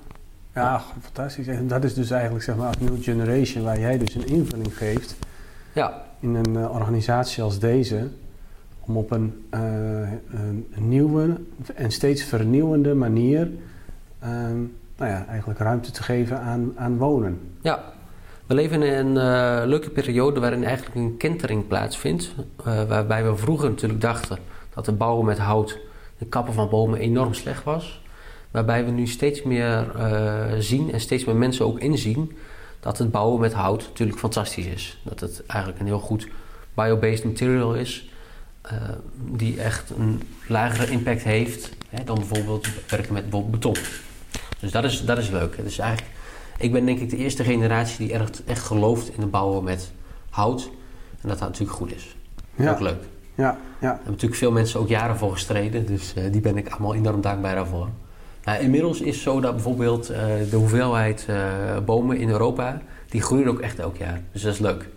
Ja, 0.54 0.82
fantastisch. 1.02 1.46
En 1.46 1.66
dat 1.66 1.84
is 1.84 1.94
dus 1.94 2.10
eigenlijk 2.10 2.44
zeg 2.44 2.56
maar 2.56 2.66
als 2.66 2.78
New 2.78 3.02
Generation 3.02 3.64
waar 3.64 3.78
jij 3.78 3.98
dus 3.98 4.14
een 4.14 4.26
invulling 4.26 4.76
geeft 4.76 5.16
Ja, 5.72 6.04
in 6.20 6.34
een 6.34 6.56
eh, 6.56 6.74
organisatie 6.74 7.42
als 7.42 7.58
deze 7.58 8.08
om 8.86 8.96
op 8.96 9.10
een, 9.10 9.44
eh, 9.50 9.60
een 10.74 10.88
nieuwe 10.88 11.40
en 11.74 11.90
steeds 11.90 12.22
vernieuwende 12.22 12.94
manier 12.94 13.50
ehm, 14.20 14.58
nou 14.96 15.10
ja, 15.10 15.26
eigenlijk 15.26 15.58
ruimte 15.58 15.90
te 15.90 16.02
geven 16.02 16.40
aan, 16.40 16.72
aan 16.76 16.96
wonen. 16.96 17.40
Ja, 17.60 17.84
we 18.46 18.54
leven 18.54 18.82
in 18.82 19.06
een 19.06 19.16
eh, 19.16 19.66
leuke 19.66 19.90
periode 19.90 20.40
waarin 20.40 20.64
eigenlijk 20.64 20.94
een 20.96 21.16
kentering 21.16 21.66
plaatsvindt. 21.66 22.34
eh, 22.64 22.82
waarbij 22.82 23.24
we 23.24 23.36
vroeger 23.36 23.68
natuurlijk 23.68 24.00
dachten 24.00 24.38
dat 24.74 24.86
het 24.86 24.98
bouwen 24.98 25.26
met 25.26 25.38
hout, 25.38 25.78
de 26.18 26.26
kappen 26.26 26.54
van 26.54 26.68
bomen 26.68 26.98
enorm 26.98 27.34
slecht 27.34 27.64
was. 27.64 28.02
Waarbij 28.50 28.84
we 28.84 28.90
nu 28.90 29.06
steeds 29.06 29.42
meer 29.42 29.86
zien 30.58 30.92
en 30.92 31.00
steeds 31.00 31.24
meer 31.24 31.36
mensen 31.36 31.66
ook 31.66 31.78
inzien 31.78 32.32
dat 32.80 32.98
het 32.98 33.10
bouwen 33.10 33.40
met 33.40 33.52
hout 33.52 33.86
natuurlijk 33.88 34.18
fantastisch 34.18 34.66
is. 34.66 35.00
Dat 35.02 35.20
het 35.20 35.42
eigenlijk 35.46 35.80
een 35.80 35.86
heel 35.86 35.98
goed 35.98 36.28
biobased 36.74 37.24
material 37.24 37.74
is. 37.74 38.08
Eh, 38.64 38.76
die 39.16 39.60
echt 39.60 39.90
een 39.90 40.22
lagere 40.48 40.90
impact 40.90 41.22
heeft 41.22 41.70
hè, 41.88 42.04
dan 42.04 42.14
bijvoorbeeld 42.14 42.68
werken 42.88 43.12
met 43.12 43.22
bijvoorbeeld 43.22 43.52
beton. 43.52 43.76
Dus 44.60 44.70
dat 44.70 44.84
is, 44.84 45.04
dat 45.04 45.18
is 45.18 45.30
leuk. 45.30 45.56
Is 45.56 45.78
eigenlijk 45.78 46.12
ik 46.58 46.72
ben 46.72 46.86
denk 46.86 46.98
ik 46.98 47.10
de 47.10 47.16
eerste 47.16 47.44
generatie 47.44 48.06
die 48.06 48.16
echt, 48.16 48.44
echt 48.44 48.62
gelooft 48.62 49.08
in 49.08 49.20
het 49.20 49.30
bouwen 49.30 49.64
met 49.64 49.92
hout. 50.30 50.70
En 51.20 51.28
dat 51.28 51.38
dat 51.38 51.48
natuurlijk 51.48 51.76
goed 51.76 51.94
is. 51.94 52.16
Ja, 52.54 52.70
Ook 52.70 52.80
leuk. 52.80 53.02
ja, 53.34 53.44
ja. 53.44 53.56
Er 53.78 53.86
hebben 53.88 54.10
natuurlijk 54.10 54.34
veel 54.34 54.52
mensen 54.52 54.80
ook 54.80 54.88
jaren 54.88 55.16
voor 55.16 55.32
gestreden. 55.32 55.86
Dus 55.86 56.14
eh, 56.14 56.32
die 56.32 56.40
ben 56.40 56.56
ik 56.56 56.68
allemaal 56.68 56.94
enorm 56.94 57.20
dankbaar 57.20 57.54
daarvoor. 57.54 57.88
Nou, 58.44 58.62
inmiddels 58.62 59.00
is 59.00 59.22
zo 59.22 59.40
dat 59.40 59.54
bijvoorbeeld 59.54 60.10
eh, 60.10 60.24
de 60.50 60.56
hoeveelheid 60.56 61.26
bomen 61.84 62.18
in 62.18 62.28
Europa... 62.28 62.80
die 63.08 63.22
groeit 63.22 63.46
ook 63.46 63.60
echt 63.60 63.78
elk 63.78 63.96
jaar. 63.96 64.20
Dus 64.32 64.42
dat 64.42 64.52
is 64.52 64.58
leuk. 64.58 64.88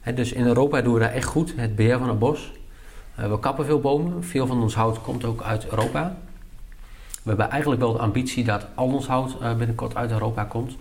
Hè, 0.00 0.14
dus 0.14 0.32
in 0.32 0.46
Europa 0.46 0.82
doen 0.82 0.94
we 0.94 1.00
daar 1.00 1.12
echt 1.12 1.26
goed. 1.26 1.52
Het 1.56 1.76
beheer 1.76 1.98
van 1.98 2.08
het 2.08 2.18
bos. 2.18 2.52
Eh, 3.14 3.28
we 3.28 3.38
kappen 3.38 3.64
veel 3.64 3.80
bomen. 3.80 4.24
Veel 4.24 4.46
van 4.46 4.62
ons 4.62 4.74
hout 4.74 5.00
komt 5.00 5.24
ook 5.24 5.42
uit 5.42 5.68
Europa. 5.68 6.16
We 7.22 7.30
hebben 7.30 7.50
eigenlijk 7.50 7.80
wel 7.80 7.92
de 7.92 7.98
ambitie 7.98 8.44
dat 8.44 8.66
al 8.74 8.86
ons 8.86 9.06
hout 9.06 9.36
eh, 9.40 9.54
binnenkort 9.56 9.94
uit 9.94 10.10
Europa 10.10 10.44
komt. 10.44 10.76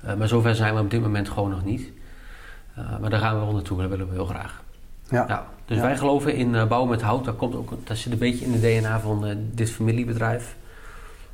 Eh, 0.00 0.14
maar 0.14 0.28
zover 0.28 0.54
zijn 0.54 0.74
we 0.74 0.80
op 0.80 0.90
dit 0.90 1.00
moment 1.00 1.28
gewoon 1.28 1.50
nog 1.50 1.64
niet. 1.64 1.92
Maar 3.00 3.10
daar 3.10 3.20
gaan 3.20 3.38
we 3.38 3.44
wel 3.44 3.52
naartoe, 3.52 3.80
dat 3.80 3.90
willen 3.90 4.08
we 4.08 4.14
heel 4.14 4.26
graag. 4.26 4.62
ja. 5.10 5.24
Ja, 5.28 5.46
dus 5.64 5.76
Ja. 5.76 5.82
wij 5.82 5.96
geloven 5.96 6.34
in 6.34 6.68
bouwen 6.68 6.90
met 6.90 7.02
hout. 7.02 7.24
Dat, 7.24 7.36
komt 7.36 7.54
ook, 7.54 7.72
dat 7.84 7.96
zit 7.96 8.12
een 8.12 8.18
beetje 8.18 8.44
in 8.44 8.52
de 8.52 8.60
DNA 8.60 9.00
van 9.00 9.24
dit 9.52 9.70
familiebedrijf. 9.70 10.56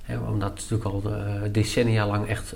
Omdat 0.09 0.51
we 0.51 0.79
natuurlijk 0.79 0.85
al 0.85 1.03
decennia 1.53 2.07
lang 2.07 2.27
echt 2.29 2.55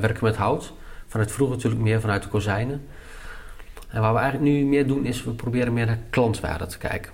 werken 0.00 0.24
met 0.24 0.36
hout. 0.36 0.72
Vanuit 1.06 1.32
vroeger 1.32 1.56
natuurlijk 1.56 1.82
meer 1.82 2.00
vanuit 2.00 2.22
de 2.22 2.28
kozijnen. 2.28 2.86
En 3.90 4.00
wat 4.00 4.12
we 4.12 4.18
eigenlijk 4.18 4.52
nu 4.52 4.64
meer 4.64 4.86
doen 4.86 5.04
is 5.04 5.24
we 5.24 5.30
proberen 5.30 5.72
meer 5.72 5.86
naar 5.86 5.98
klantwaarde 6.10 6.66
te 6.66 6.78
kijken. 6.78 7.12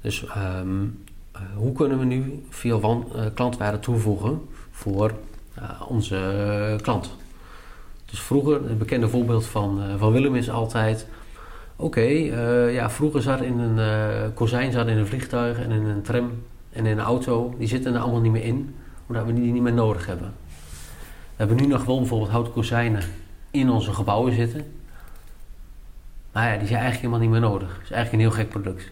Dus 0.00 0.26
ehm, 0.26 0.84
eh, 1.32 1.40
hoe 1.54 1.72
kunnen 1.72 1.98
we 1.98 2.04
nu 2.04 2.44
veel 2.48 2.80
van, 2.80 3.06
eh, 3.14 3.24
klantwaarde 3.34 3.78
toevoegen 3.78 4.40
voor 4.70 5.12
eh, 5.54 5.82
onze 5.88 6.78
klant? 6.82 7.16
Dus 8.04 8.20
vroeger, 8.20 8.54
het 8.54 8.78
bekende 8.78 9.08
voorbeeld 9.08 9.46
van, 9.46 9.80
van 9.98 10.12
Willem 10.12 10.34
is 10.34 10.50
altijd... 10.50 11.06
Oké, 11.76 12.00
ja, 12.70 12.90
vroeger 12.90 13.22
zat 13.22 13.40
in 13.40 13.58
een 13.58 14.34
kozijn, 14.34 14.72
zat 14.72 14.86
in 14.86 14.96
een 14.96 15.06
vliegtuig 15.06 15.58
en 15.58 15.70
in 15.70 15.84
een 15.84 16.02
tram 16.02 16.30
en 16.72 16.86
in 16.86 16.98
een 16.98 17.04
auto. 17.04 17.54
Die 17.58 17.68
zitten 17.68 17.94
er 17.94 18.00
allemaal 18.00 18.20
niet 18.20 18.32
meer 18.32 18.44
in, 18.44 18.74
omdat 19.06 19.24
we 19.24 19.34
die 19.34 19.52
niet 19.52 19.62
meer 19.62 19.72
nodig 19.72 20.06
hebben. 20.06 20.32
We 21.06 21.36
hebben 21.36 21.56
nu 21.56 21.66
nog 21.66 21.84
wel 21.84 21.98
bijvoorbeeld 21.98 22.30
houten 22.30 22.52
kozijnen 22.52 23.02
in 23.50 23.70
onze 23.70 23.92
gebouwen 23.92 24.34
zitten. 24.34 24.64
Maar 26.32 26.52
ja, 26.52 26.58
die 26.58 26.66
zijn 26.66 26.80
eigenlijk 26.80 27.00
helemaal 27.00 27.20
niet 27.20 27.30
meer 27.30 27.50
nodig. 27.50 27.72
Het 27.72 27.82
is 27.82 27.90
eigenlijk 27.90 28.12
een 28.12 28.30
heel 28.30 28.38
gek 28.38 28.48
product. 28.48 28.90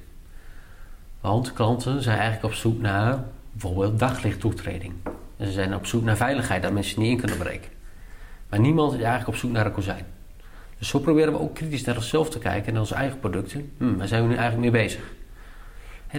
Want 1.20 1.52
klanten 1.52 2.02
zijn 2.02 2.18
eigenlijk 2.18 2.46
op 2.46 2.54
zoek 2.54 2.80
naar 2.80 3.24
bijvoorbeeld 3.52 3.98
daglichttoetreding. 3.98 4.92
Ze 5.40 5.52
zijn 5.52 5.74
op 5.74 5.86
zoek 5.86 6.02
naar 6.02 6.16
veiligheid, 6.16 6.62
dat 6.62 6.72
mensen 6.72 7.00
niet 7.00 7.10
in 7.10 7.18
kunnen 7.18 7.38
breken. 7.38 7.70
Maar 8.48 8.60
niemand 8.60 8.92
is 8.92 8.98
eigenlijk 8.98 9.28
op 9.28 9.36
zoek 9.36 9.50
naar 9.50 9.66
een 9.66 9.72
kozijn. 9.72 10.04
Dus 10.78 10.88
zo 10.88 10.98
proberen 10.98 11.32
we 11.32 11.38
ook 11.38 11.54
kritisch 11.54 11.84
naar 11.84 11.96
onszelf 11.96 12.30
te 12.30 12.38
kijken 12.38 12.66
en 12.66 12.72
naar 12.72 12.82
onze 12.82 12.94
eigen 12.94 13.20
producten. 13.20 13.72
Hm, 13.78 13.96
waar 13.96 14.08
zijn 14.08 14.22
we 14.22 14.28
nu 14.28 14.34
eigenlijk 14.34 14.72
mee 14.72 14.82
bezig? 14.82 15.02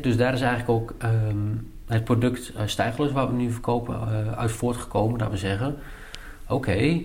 Dus 0.01 0.17
daar 0.17 0.33
is 0.33 0.41
eigenlijk 0.41 0.69
ook 0.69 0.93
ehm, 0.97 1.55
het 1.87 2.03
product 2.03 2.53
uh, 2.79 3.13
wat 3.13 3.29
we 3.29 3.35
nu 3.35 3.51
verkopen, 3.51 3.95
eh, 3.95 4.37
uit 4.37 4.51
voortgekomen. 4.51 5.19
Dat 5.19 5.31
we 5.31 5.37
zeggen, 5.37 5.77
oké, 6.47 7.01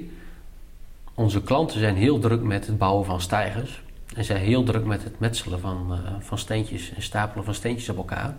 onze 1.14 1.42
klanten 1.42 1.80
zijn 1.80 1.97
heel 1.97 2.18
druk 2.18 2.42
met 2.42 2.66
het 2.66 2.78
bouwen 2.78 3.04
van 3.04 3.21
stijgers. 3.21 3.83
En 4.14 4.25
zijn 4.25 4.40
heel 4.40 4.62
druk 4.62 4.85
met 4.85 5.04
het 5.04 5.18
metselen 5.18 5.61
van, 5.61 5.92
eh, 5.92 5.99
van 6.18 6.38
steentjes 6.38 6.92
en 6.94 7.02
stapelen 7.02 7.44
van 7.44 7.54
steentjes 7.54 7.88
op 7.88 7.97
elkaar. 7.97 8.37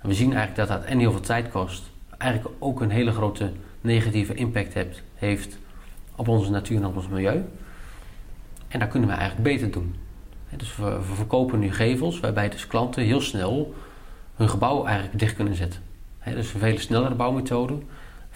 We 0.00 0.14
zien 0.14 0.32
eigenlijk 0.32 0.68
dat 0.68 0.78
dat 0.78 0.88
en 0.88 0.98
heel 0.98 1.10
veel 1.12 1.20
tijd 1.20 1.50
kost. 1.50 1.90
Eigenlijk 2.18 2.54
ook 2.58 2.80
een 2.80 2.90
hele 2.90 3.12
grote 3.12 3.52
negatieve 3.80 4.34
impact 4.34 4.74
hebt, 4.74 5.02
heeft 5.14 5.58
op 6.16 6.28
onze 6.28 6.50
natuur 6.50 6.76
en 6.76 6.86
op 6.86 6.96
ons 6.96 7.08
milieu. 7.08 7.44
En 8.68 8.78
dat 8.78 8.88
kunnen 8.88 9.08
we 9.08 9.14
eigenlijk 9.14 9.42
beter 9.42 9.70
doen. 9.70 9.94
Dus 10.56 10.76
we, 10.76 10.98
verkopen 11.14 11.58
nu 11.58 11.72
gevels 11.72 12.20
waarbij 12.20 12.48
dus 12.48 12.66
klanten 12.66 13.02
heel 13.02 13.20
snel 13.20 13.74
hun 14.34 14.48
gebouw 14.48 14.84
eigenlijk 14.84 15.18
dicht 15.18 15.34
kunnen 15.34 15.54
zetten. 15.54 15.80
Dus 16.24 16.52
een 16.52 16.60
veel 16.60 16.78
snellere 16.78 17.14
bouwmethode, 17.14 17.78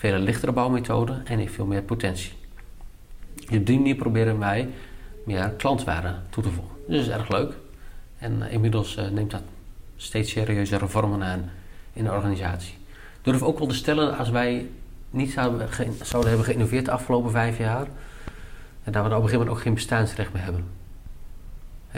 een 0.01 0.23
lichtere 0.23 0.53
bouwmethode 0.53 1.21
en 1.25 1.39
heeft 1.39 1.55
veel 1.55 1.67
meer 1.67 1.83
potentie. 1.83 2.33
En 3.49 3.59
op 3.59 3.67
die 3.67 3.79
manier 3.79 3.95
proberen 3.95 4.39
wij 4.39 4.69
meer 5.25 5.51
klantwaarde 5.51 6.15
toe 6.31 6.43
te 6.43 6.51
voegen. 6.51 6.75
Dus 6.87 6.97
dat 6.97 7.07
is 7.07 7.13
erg 7.13 7.29
leuk. 7.29 7.53
En 8.19 8.43
eh, 8.43 8.53
inmiddels 8.53 8.97
eh, 8.97 9.09
neemt 9.09 9.31
dat 9.31 9.43
steeds 9.97 10.31
serieuze 10.31 10.89
vormen 10.89 11.23
aan 11.23 11.51
in 11.93 12.05
de 12.05 12.11
organisatie. 12.11 12.75
Durf 13.23 13.43
ook 13.43 13.59
wel 13.59 13.69
te 13.69 13.75
stellen, 13.75 14.19
als 14.19 14.31
wij 14.31 14.69
niet 15.11 15.31
zouden, 15.31 15.69
zouden 16.03 16.31
hebben 16.31 16.47
geïnnoveerd 16.47 16.85
de 16.85 16.91
afgelopen 16.91 17.31
vijf 17.31 17.59
jaar, 17.59 17.87
en 18.83 18.93
dat 18.93 19.03
we 19.05 19.09
er 19.09 19.17
op 19.17 19.23
een 19.23 19.29
gegeven 19.29 19.39
moment 19.39 19.57
ook 19.57 19.63
geen 19.63 19.75
bestaansrecht 19.75 20.33
meer 20.33 20.43
hebben. 20.43 20.65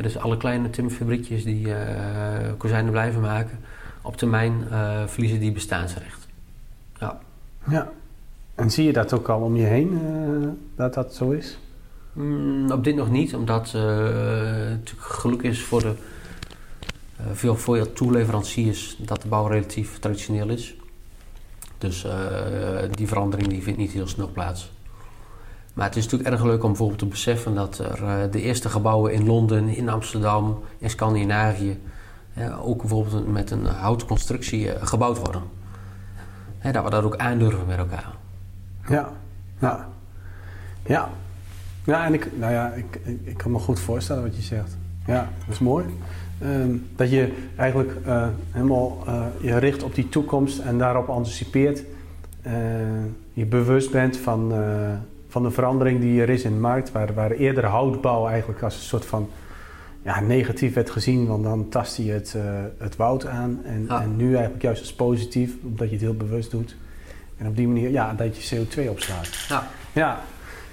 Dus 0.03 0.19
alle 0.19 0.37
kleine 0.37 0.71
timmerfabriekjes 0.71 1.45
die 1.45 1.75
eh 1.75 2.53
kozijnen 2.59 2.91
blijven 2.91 3.21
maken, 3.21 3.59
op 4.07 4.17
termijn 4.17 4.65
eh, 4.71 5.07
verliezen 5.07 5.41
die 5.41 5.53
bestaansrecht. 5.53 6.27
Ja. 6.99 7.19
ja. 7.69 7.91
En 8.55 8.71
zie 8.71 8.85
je 8.85 8.93
dat 8.93 9.13
ook 9.13 9.29
al 9.29 9.41
om 9.41 9.57
je 9.57 9.65
heen, 9.65 10.01
eh, 10.05 10.49
dat 10.77 10.95
dat 10.95 11.15
zo 11.15 11.31
is? 11.31 11.59
Mm, 12.17 12.71
op 12.71 12.85
dit 12.85 12.97
nog 12.97 13.11
niet, 13.11 13.35
omdat 13.35 13.73
eh, 13.75 13.83
het 14.69 14.95
geluk 14.99 15.43
is 15.43 15.63
voor 15.63 15.81
de 15.81 15.95
eh, 17.17 17.27
veel 17.33 17.57
voor 17.57 17.93
toeleveranciers 17.93 18.97
dat 18.99 19.23
de 19.23 19.29
bouw 19.29 19.47
relatief 19.47 19.99
traditioneel 19.99 20.49
is. 20.49 20.75
Dus 21.79 22.05
eh, 22.05 22.15
die 22.91 23.09
verandering 23.09 23.49
die 23.49 23.63
vindt 23.63 23.79
niet 23.79 23.93
heel 23.93 24.07
snel 24.07 24.31
plaats. 24.33 24.73
Maar 25.75 25.87
het 25.87 25.97
is 25.97 26.05
natuurlijk 26.05 26.31
erg 26.31 26.45
leuk 26.45 26.63
om 26.63 26.69
bijvoorbeeld 26.69 26.99
te 26.99 27.07
beseffen 27.07 27.55
dat 27.55 27.79
er 27.79 28.31
de 28.31 28.41
eerste 28.41 28.69
gebouwen 28.69 29.13
in 29.13 29.27
Londen, 29.27 29.69
in 29.69 29.89
Amsterdam, 29.89 30.63
in 30.79 30.91
Scandinavië, 30.91 31.81
ook 32.63 32.81
bijvoorbeeld 32.81 33.33
met 33.33 33.51
een 33.51 33.67
houten 33.67 34.07
constructie 34.07 34.69
gebouwd 34.87 35.19
worden. 35.19 35.43
Dat 36.73 36.85
we 36.85 36.91
dat 36.91 37.05
ook 37.05 37.17
aandurven 37.17 37.67
met 37.67 37.79
elkaar. 37.79 38.15
Ja, 38.89 39.13
ja. 39.61 39.89
Ja. 40.87 41.11
Ja, 41.87 42.05
en 42.05 42.15
ik, 42.15 42.29
nou 42.39 42.53
ja, 42.53 42.73
ik, 42.73 43.01
ik, 43.03 43.19
ik 43.25 43.37
kan 43.37 43.51
me 43.51 43.59
goed 43.59 43.81
voorstellen 43.81 44.23
wat 44.23 44.37
je 44.37 44.43
zegt. 44.43 44.77
Ja, 45.07 45.29
dat 45.45 45.55
is 45.55 45.59
mooi. 45.59 45.85
Ehm, 46.41 46.77
dat 46.97 47.11
je 47.11 47.33
eigenlijk 47.57 47.97
eh, 48.05 48.29
helemaal 48.51 49.03
eh, 49.07 49.23
je 49.41 49.59
richt 49.59 49.83
op 49.83 49.95
die 49.95 50.09
toekomst 50.09 50.59
en 50.59 50.79
daarop 50.79 51.09
anticipeert. 51.09 51.85
Eh, 52.43 52.53
je 53.33 53.45
bewust 53.45 53.91
bent 53.91 54.17
van, 54.17 54.53
van 55.29 55.43
de 55.43 55.51
verandering 55.51 56.01
die 56.01 56.21
er 56.21 56.29
is 56.29 56.43
in 56.43 56.53
de 56.53 56.61
markt, 56.61 56.93
waar, 56.93 57.15
waar 57.15 57.31
eerder 57.31 57.65
houtbouw 57.65 58.29
eigenlijk 58.29 58.63
als 58.63 58.75
een 58.75 58.83
soort 58.83 59.05
van 59.05 59.29
ja, 60.03 60.21
negatief 60.21 60.75
werd 60.75 60.91
gezien, 60.91 61.27
want 61.27 61.45
dan 61.45 61.69
tast 61.69 61.97
je 61.97 62.13
het, 62.13 62.37
het 62.79 62.97
woud 62.97 63.27
aan. 63.27 63.61
En, 63.65 63.89
en 63.89 64.17
nu 64.17 64.33
eigenlijk 64.33 64.63
juist 64.63 64.81
als 64.81 64.95
positief, 64.95 65.55
omdat 65.65 65.87
je 65.87 65.95
het 65.95 66.05
heel 66.05 66.15
bewust 66.15 66.51
doet. 66.51 66.77
En 67.37 67.47
op 67.47 67.57
die 67.57 67.67
manier, 67.67 67.91
ja, 67.91 68.15
dat 68.15 68.37
je 68.37 68.57
CO2 68.57 68.91
opslaat. 68.91 69.47
Ja, 69.49 69.67
Ja, 69.93 70.21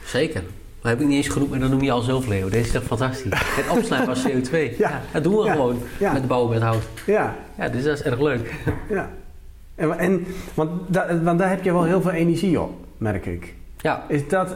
Zeker. 0.06 0.44
Dat 0.84 0.92
heb 0.92 1.02
ik 1.02 1.08
niet 1.08 1.18
eens 1.18 1.28
genoemd, 1.34 1.52
maar 1.52 1.60
dat 1.60 1.70
noem 1.70 1.82
je 1.82 1.92
al 1.92 2.02
zelf, 2.02 2.28
Leo. 2.28 2.50
Deze 2.50 2.66
is 2.66 2.72
toch 2.72 2.84
fantastisch. 2.84 3.32
Het 3.36 3.78
opslaan 3.78 4.16
van 4.16 4.32
CO2. 4.32 4.52
Ja. 4.78 5.02
dat 5.12 5.24
doen 5.24 5.36
we 5.36 5.50
gewoon 5.52 5.78
met 6.00 6.28
bouwen 6.28 6.54
met 6.54 6.62
hout. 6.62 6.84
ja, 7.06 7.36
Ja, 7.58 7.70
dus 7.70 7.84
dat 7.84 8.00
is 8.00 8.04
erg 8.04 8.20
leuk. 8.20 8.54
ja. 8.90 9.10
En, 9.76 9.98
en, 9.98 10.26
want, 10.54 10.72
da, 10.88 11.22
want 11.22 11.40
daar 11.40 11.50
heb 11.50 11.64
je 11.64 11.74
wel 11.74 11.84
heel 11.84 12.02
veel 12.02 12.12
energie 12.12 12.62
op, 12.62 12.74
merk 12.98 13.26
ik. 13.26 13.54
Ja. 13.78 14.04
Is 14.08 14.28
dat, 14.28 14.56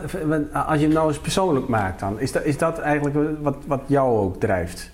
als 0.53 0.79
je 0.79 0.85
hem 0.85 0.93
nou 0.93 1.07
eens 1.07 1.19
persoonlijk 1.19 1.67
maakt 1.67 1.99
dan, 1.99 2.19
is 2.19 2.31
dat, 2.31 2.45
is 2.45 2.57
dat 2.57 2.79
eigenlijk 2.79 3.15
wat, 3.41 3.55
wat 3.67 3.81
jou 3.85 4.17
ook 4.17 4.39
drijft? 4.39 4.91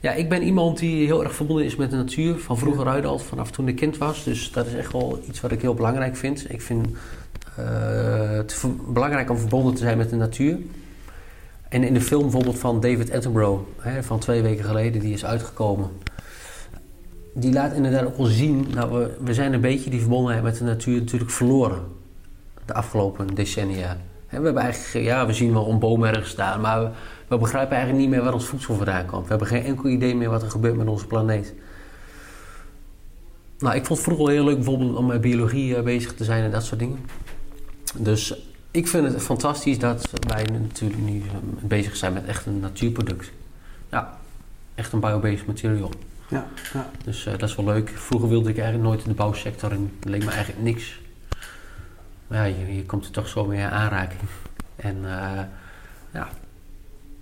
Ja, 0.00 0.12
ik 0.12 0.28
ben 0.28 0.42
iemand 0.42 0.78
die 0.78 1.06
heel 1.06 1.22
erg 1.24 1.34
verbonden 1.34 1.64
is 1.64 1.76
met 1.76 1.90
de 1.90 1.96
natuur. 1.96 2.38
Van 2.38 2.58
vroeger 2.58 2.86
uit 2.86 3.04
al, 3.04 3.18
vanaf 3.18 3.50
toen 3.50 3.68
ik 3.68 3.76
kind 3.76 3.98
was. 3.98 4.24
Dus 4.24 4.52
dat 4.52 4.66
is 4.66 4.74
echt 4.74 4.92
wel 4.92 5.20
iets 5.28 5.40
wat 5.40 5.52
ik 5.52 5.60
heel 5.60 5.74
belangrijk 5.74 6.16
vind. 6.16 6.52
Ik 6.52 6.62
vind 6.62 6.88
uh, 7.60 8.36
het 8.36 8.64
belangrijk 8.92 9.30
om 9.30 9.38
verbonden 9.38 9.74
te 9.74 9.80
zijn 9.80 9.98
met 9.98 10.10
de 10.10 10.16
natuur. 10.16 10.58
En 11.68 11.84
in 11.84 11.94
de 11.94 12.00
film 12.00 12.22
bijvoorbeeld 12.22 12.58
van 12.58 12.80
David 12.80 13.12
Attenborough, 13.12 13.62
hè, 13.78 14.02
van 14.02 14.18
twee 14.18 14.42
weken 14.42 14.64
geleden, 14.64 15.00
die 15.00 15.12
is 15.12 15.24
uitgekomen. 15.24 15.90
Die 17.34 17.52
laat 17.52 17.72
inderdaad 17.72 18.04
ook 18.04 18.16
wel 18.16 18.26
zien, 18.26 18.66
nou, 18.74 18.92
we, 18.92 19.16
we 19.24 19.34
zijn 19.34 19.52
een 19.52 19.60
beetje 19.60 19.90
die 19.90 20.00
verbondenheid 20.00 20.42
met 20.42 20.58
de 20.58 20.64
natuur 20.64 20.98
natuurlijk 20.98 21.30
verloren. 21.30 21.82
De 22.64 22.74
afgelopen 22.74 23.34
decennia. 23.34 23.96
we 24.28 24.34
hebben 24.34 24.56
eigenlijk, 24.56 25.06
ja, 25.06 25.26
we 25.26 25.32
zien 25.32 25.52
wel 25.52 25.70
een 25.70 25.78
boom 25.78 26.04
ergens 26.04 26.30
staan, 26.30 26.60
maar 26.60 26.80
we, 26.82 26.90
we 27.28 27.38
begrijpen 27.38 27.76
eigenlijk 27.76 28.02
niet 28.02 28.14
meer 28.14 28.24
waar 28.24 28.34
ons 28.34 28.46
voedsel 28.46 28.74
vandaan 28.74 29.06
komt. 29.06 29.22
We 29.22 29.28
hebben 29.28 29.48
geen 29.48 29.64
enkel 29.64 29.88
idee 29.88 30.16
meer 30.16 30.30
wat 30.30 30.42
er 30.42 30.50
gebeurt 30.50 30.76
met 30.76 30.88
onze 30.88 31.06
planeet. 31.06 31.54
Nou, 33.58 33.74
ik 33.74 33.86
vond 33.86 33.98
het 33.98 34.08
vroeger 34.08 34.34
heel 34.34 34.44
leuk 34.44 34.54
bijvoorbeeld 34.54 34.96
om 34.96 35.06
met 35.06 35.20
biologie 35.20 35.76
eh, 35.76 35.82
bezig 35.82 36.14
te 36.14 36.24
zijn 36.24 36.44
en 36.44 36.50
dat 36.50 36.64
soort 36.64 36.80
dingen. 36.80 36.98
Dus 37.96 38.34
ik 38.70 38.88
vind 38.88 39.12
het 39.12 39.22
fantastisch 39.22 39.78
dat 39.78 40.10
wij 40.26 40.44
natuurlijk 40.44 41.00
nu 41.00 41.22
eh, 41.22 41.34
bezig 41.62 41.96
zijn 41.96 42.12
met 42.12 42.24
echt 42.24 42.46
een 42.46 42.60
natuurproduct. 42.60 43.30
Ja, 43.90 44.18
echt 44.74 44.92
een 44.92 45.00
biobased 45.00 45.46
material. 45.46 45.92
Ja, 46.28 46.46
ja. 46.72 46.90
Dus 47.04 47.26
uh, 47.26 47.38
dat 47.38 47.48
is 47.48 47.56
wel 47.56 47.64
leuk. 47.64 47.88
Vroeger 47.94 48.28
wilde 48.28 48.48
ik 48.48 48.58
eigenlijk 48.58 48.88
nooit 48.88 49.02
in 49.02 49.08
de 49.08 49.14
bouwsector 49.14 49.72
en 49.72 49.92
het 49.98 50.08
leek 50.08 50.24
me 50.24 50.30
eigenlijk 50.30 50.62
niks. 50.62 51.00
Maar 52.26 52.48
ja, 52.48 52.56
je, 52.56 52.74
je 52.76 52.84
komt 52.86 53.04
er 53.04 53.10
toch 53.10 53.28
zo 53.28 53.46
mee 53.46 53.58
in 53.58 53.68
aanraking. 53.68 54.20
En 54.76 54.96
uh, 54.96 55.40
ja, 56.10 56.28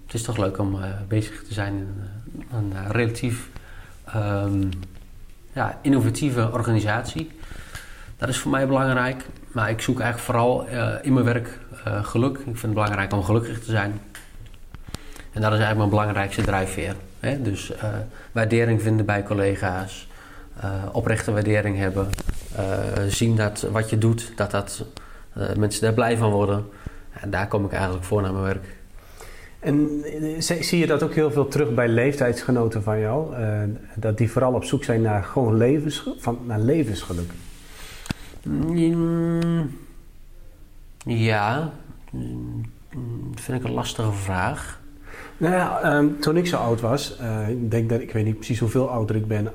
het 0.07 0.15
is 0.15 0.23
toch 0.23 0.37
leuk 0.37 0.59
om 0.59 0.75
uh, 0.75 0.85
bezig 1.09 1.45
te 1.45 1.53
zijn 1.53 1.75
in 1.75 2.47
een 2.53 2.93
relatief 2.93 3.49
um, 4.17 4.71
ja, 5.53 5.79
innovatieve 5.83 6.53
organisatie. 6.53 7.31
Dat 8.17 8.29
is 8.29 8.39
voor 8.39 8.51
mij 8.51 8.67
belangrijk. 8.67 9.25
Maar 9.59 9.71
ik 9.71 9.81
zoek 9.81 10.01
eigenlijk 10.01 10.31
vooral 10.31 10.67
uh, 10.69 10.95
in 11.03 11.13
mijn 11.13 11.25
werk 11.25 11.59
uh, 11.87 12.05
geluk. 12.05 12.37
Ik 12.39 12.45
vind 12.45 12.63
het 12.63 12.73
belangrijk 12.73 13.13
om 13.13 13.23
gelukkig 13.23 13.61
te 13.61 13.71
zijn. 13.71 14.01
En 15.33 15.41
dat 15.41 15.53
is 15.53 15.59
eigenlijk 15.59 15.77
mijn 15.77 15.91
belangrijkste 15.91 16.43
drijfveer. 16.43 16.95
Hè? 17.21 17.43
Dus 17.43 17.71
uh, 17.71 17.83
waardering 18.33 18.83
vinden 18.83 19.07
bij 19.07 19.23
collega's. 19.23 20.09
oprechte 20.93 21.33
waardering 21.33 21.77
hebben. 21.77 22.09
zien 23.09 23.37
dat 23.37 23.67
wat 23.73 23.91
je 23.91 23.99
doet, 23.99 24.33
dat, 24.37 24.51
dat 24.51 24.85
mensen 25.57 25.83
daar 25.83 25.93
blij 25.93 26.17
van 26.17 26.31
worden. 26.31 26.67
En 27.21 27.31
daar 27.31 27.49
kom 27.49 27.65
ik 27.65 27.73
eigenlijk 27.73 28.05
voor 28.05 28.23
naar 28.23 28.33
mijn 28.33 28.45
werk. 28.45 28.77
En 29.59 30.05
zie 30.39 30.79
je 30.79 30.87
dat 30.87 31.03
ook 31.03 31.15
heel 31.15 31.31
veel 31.31 31.49
terug 31.49 31.75
bij 31.75 31.89
leeftijdsgenoten 31.89 32.83
van 32.83 33.01
jou? 33.01 33.35
dat 33.95 34.19
die 34.19 34.31
vooral 34.31 34.53
op 34.53 34.65
zoek 34.65 34.85
zijn 34.85 35.03
naar 35.03 35.25
gewoon 35.25 35.81
van, 36.19 36.39
naar 36.47 36.61
levensgeluk? 36.61 37.31
Mm, 38.49 39.71
ja, 41.05 41.73
mm, 42.11 42.63
dat 43.31 43.41
vind 43.41 43.59
ik 43.59 43.65
een 43.65 43.75
lastige 43.75 44.13
vraag. 44.13 44.81
Nou 45.37 45.55
ja, 45.55 45.97
um, 45.97 46.21
toen 46.21 46.37
ik 46.37 46.47
zo 46.47 46.57
oud 46.57 46.81
was, 46.81 47.19
uh, 47.21 47.49
ik 47.49 47.71
denk 47.71 47.89
dat 47.89 48.01
ik 48.01 48.13
weet 48.13 48.25
niet 48.25 48.37
precies 48.37 48.59
hoeveel 48.59 48.91
ouder 48.91 49.17
ik 49.17 49.27
ben, 49.27 49.49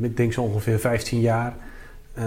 uh, 0.00 0.04
ik 0.04 0.16
denk 0.16 0.32
zo 0.32 0.42
ongeveer 0.42 0.78
15 0.78 1.20
jaar. 1.20 1.54
Uh, 2.18 2.24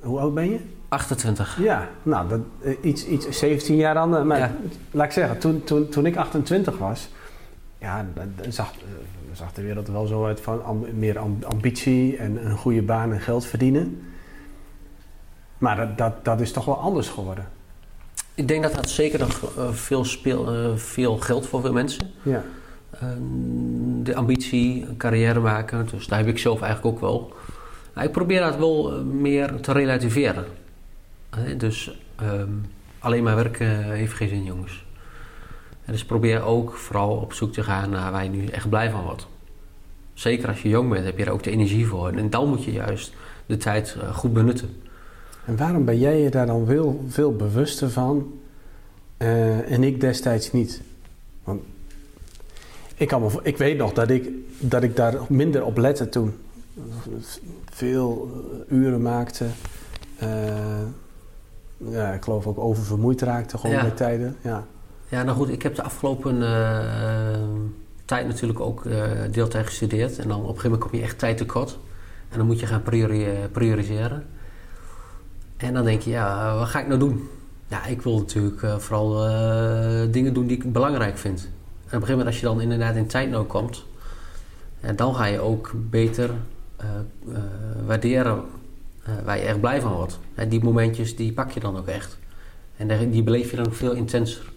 hoe 0.00 0.18
oud 0.18 0.34
ben 0.34 0.50
je? 0.50 0.58
28. 0.88 1.58
Ja, 1.60 1.88
nou, 2.02 2.28
dat, 2.28 2.40
iets, 2.82 3.06
iets 3.06 3.38
17 3.38 3.76
jaar 3.76 3.94
dan. 3.94 4.26
Maar 4.26 4.38
ja. 4.38 4.56
laat 4.90 5.06
ik 5.06 5.12
zeggen, 5.12 5.38
toen, 5.38 5.64
toen, 5.64 5.88
toen 5.88 6.06
ik 6.06 6.16
28 6.16 6.78
was, 6.78 7.08
ja, 7.78 8.06
dan 8.14 8.52
zag, 8.52 8.72
zag 9.32 9.52
de 9.52 9.62
wereld 9.62 9.86
er 9.86 9.92
wel 9.92 10.06
zo 10.06 10.24
uit 10.26 10.40
van 10.40 10.64
am, 10.64 10.84
meer 10.94 11.18
ambitie 11.42 12.16
en 12.16 12.46
een 12.46 12.56
goede 12.56 12.82
baan 12.82 13.12
en 13.12 13.20
geld 13.20 13.46
verdienen. 13.46 14.09
Maar 15.60 15.76
dat, 15.76 15.98
dat, 15.98 16.24
dat 16.24 16.40
is 16.40 16.52
toch 16.52 16.64
wel 16.64 16.78
anders 16.78 17.08
geworden. 17.08 17.48
Ik 18.34 18.48
denk 18.48 18.62
dat 18.62 18.74
dat 18.74 18.90
zeker 18.90 19.18
nog 19.18 19.56
uh, 19.58 19.70
veel, 19.70 20.04
speel, 20.04 20.54
uh, 20.54 20.76
veel 20.76 21.16
geldt 21.16 21.46
voor 21.46 21.60
veel 21.60 21.72
mensen. 21.72 22.10
Ja. 22.22 22.44
Uh, 22.94 23.08
de 24.02 24.14
ambitie, 24.14 24.96
carrière 24.96 25.40
maken, 25.40 25.88
dus 25.90 26.06
daar 26.06 26.18
heb 26.18 26.28
ik 26.28 26.38
zelf 26.38 26.62
eigenlijk 26.62 26.94
ook 26.94 27.00
wel. 27.00 27.32
Maar 27.94 28.04
ik 28.04 28.12
probeer 28.12 28.40
dat 28.40 28.56
wel 28.56 29.04
meer 29.04 29.60
te 29.60 29.72
relativeren. 29.72 30.44
dus 31.56 31.98
um, 32.22 32.64
alleen 32.98 33.22
maar 33.22 33.36
werken 33.36 33.92
heeft 33.92 34.12
geen 34.12 34.28
zin, 34.28 34.44
jongens. 34.44 34.84
En 35.84 35.92
dus 35.92 36.04
probeer 36.04 36.42
ook 36.42 36.72
vooral 36.72 37.16
op 37.16 37.32
zoek 37.32 37.52
te 37.52 37.62
gaan 37.62 37.90
naar 37.90 38.12
waar 38.12 38.24
je 38.24 38.30
nu 38.30 38.46
echt 38.46 38.68
blij 38.68 38.90
van 38.90 39.02
wordt. 39.02 39.26
Zeker 40.14 40.48
als 40.48 40.62
je 40.62 40.68
jong 40.68 40.90
bent, 40.90 41.04
heb 41.04 41.18
je 41.18 41.24
er 41.24 41.32
ook 41.32 41.42
de 41.42 41.50
energie 41.50 41.86
voor. 41.86 42.12
En 42.12 42.30
dan 42.30 42.48
moet 42.48 42.64
je 42.64 42.72
juist 42.72 43.12
de 43.46 43.56
tijd 43.56 43.96
goed 44.12 44.32
benutten. 44.32 44.82
En 45.50 45.56
waarom 45.56 45.84
ben 45.84 45.98
jij 45.98 46.20
je 46.20 46.30
daar 46.30 46.46
dan 46.46 46.66
veel, 46.66 47.04
veel 47.08 47.36
bewuster 47.36 47.90
van 47.90 48.32
uh, 49.18 49.72
en 49.72 49.84
ik 49.84 50.00
destijds 50.00 50.52
niet? 50.52 50.82
Want 51.44 51.62
ik, 52.94 53.08
kan 53.08 53.22
me, 53.22 53.40
ik 53.42 53.56
weet 53.56 53.78
nog 53.78 53.92
dat 53.92 54.10
ik, 54.10 54.28
dat 54.58 54.82
ik 54.82 54.96
daar 54.96 55.14
minder 55.28 55.64
op 55.64 55.76
lette 55.76 56.08
toen. 56.08 56.34
Veel 57.70 58.30
uren 58.68 59.02
maakte. 59.02 59.46
Uh, 60.22 60.28
ja, 61.76 62.12
ik 62.12 62.22
geloof 62.22 62.46
ook 62.46 62.58
oververmoeid 62.58 63.22
raakte 63.22 63.58
gewoon 63.58 63.76
ja. 63.76 63.82
bij 63.82 63.90
tijden. 63.90 64.36
Ja. 64.40 64.66
ja, 65.08 65.22
nou 65.22 65.36
goed, 65.36 65.48
ik 65.48 65.62
heb 65.62 65.74
de 65.74 65.82
afgelopen 65.82 66.36
uh, 66.36 67.38
tijd 68.04 68.26
natuurlijk 68.26 68.60
ook 68.60 68.82
deeltijd 69.30 69.66
gestudeerd. 69.66 70.18
En 70.18 70.28
dan 70.28 70.36
op 70.36 70.42
een 70.42 70.48
gegeven 70.48 70.70
moment 70.70 70.90
kom 70.90 70.98
je 70.98 71.04
echt 71.04 71.18
tijd 71.18 71.36
tekort. 71.36 71.78
En 72.28 72.38
dan 72.38 72.46
moet 72.46 72.60
je 72.60 72.66
gaan 72.66 72.82
priori 72.82 73.48
prioriseren. 73.52 74.26
En 75.60 75.74
dan 75.74 75.84
denk 75.84 76.02
je, 76.02 76.10
ja, 76.10 76.54
wat 76.58 76.68
ga 76.68 76.80
ik 76.80 76.86
nou 76.86 76.98
doen? 76.98 77.28
Ja, 77.68 77.86
ik 77.86 78.02
wil 78.02 78.18
natuurlijk 78.18 78.62
uh, 78.62 78.76
vooral 78.76 79.28
uh, 79.28 80.12
dingen 80.12 80.34
doen 80.34 80.46
die 80.46 80.56
ik 80.56 80.72
belangrijk 80.72 81.18
vind. 81.18 81.40
En 81.40 81.46
op 81.46 81.52
een 81.82 81.90
gegeven 81.90 82.10
moment, 82.10 82.26
als 82.26 82.40
je 82.40 82.46
dan 82.46 82.60
inderdaad 82.60 82.96
in 82.96 83.06
tijdnood 83.06 83.46
komt, 83.46 83.84
ja, 84.82 84.92
dan 84.92 85.14
ga 85.14 85.24
je 85.24 85.40
ook 85.40 85.72
beter 85.74 86.30
uh, 86.80 86.86
waarderen 87.86 88.42
waar 89.24 89.36
je 89.36 89.42
echt 89.42 89.60
blij 89.60 89.80
van 89.80 89.92
wordt. 89.92 90.18
En 90.34 90.48
die 90.48 90.64
momentjes, 90.64 91.16
die 91.16 91.32
pak 91.32 91.50
je 91.50 91.60
dan 91.60 91.76
ook 91.76 91.86
echt. 91.86 92.18
En 92.76 93.10
die 93.10 93.22
beleef 93.22 93.50
je 93.50 93.56
dan 93.56 93.72
veel 93.72 93.92
intenser. 93.92 94.52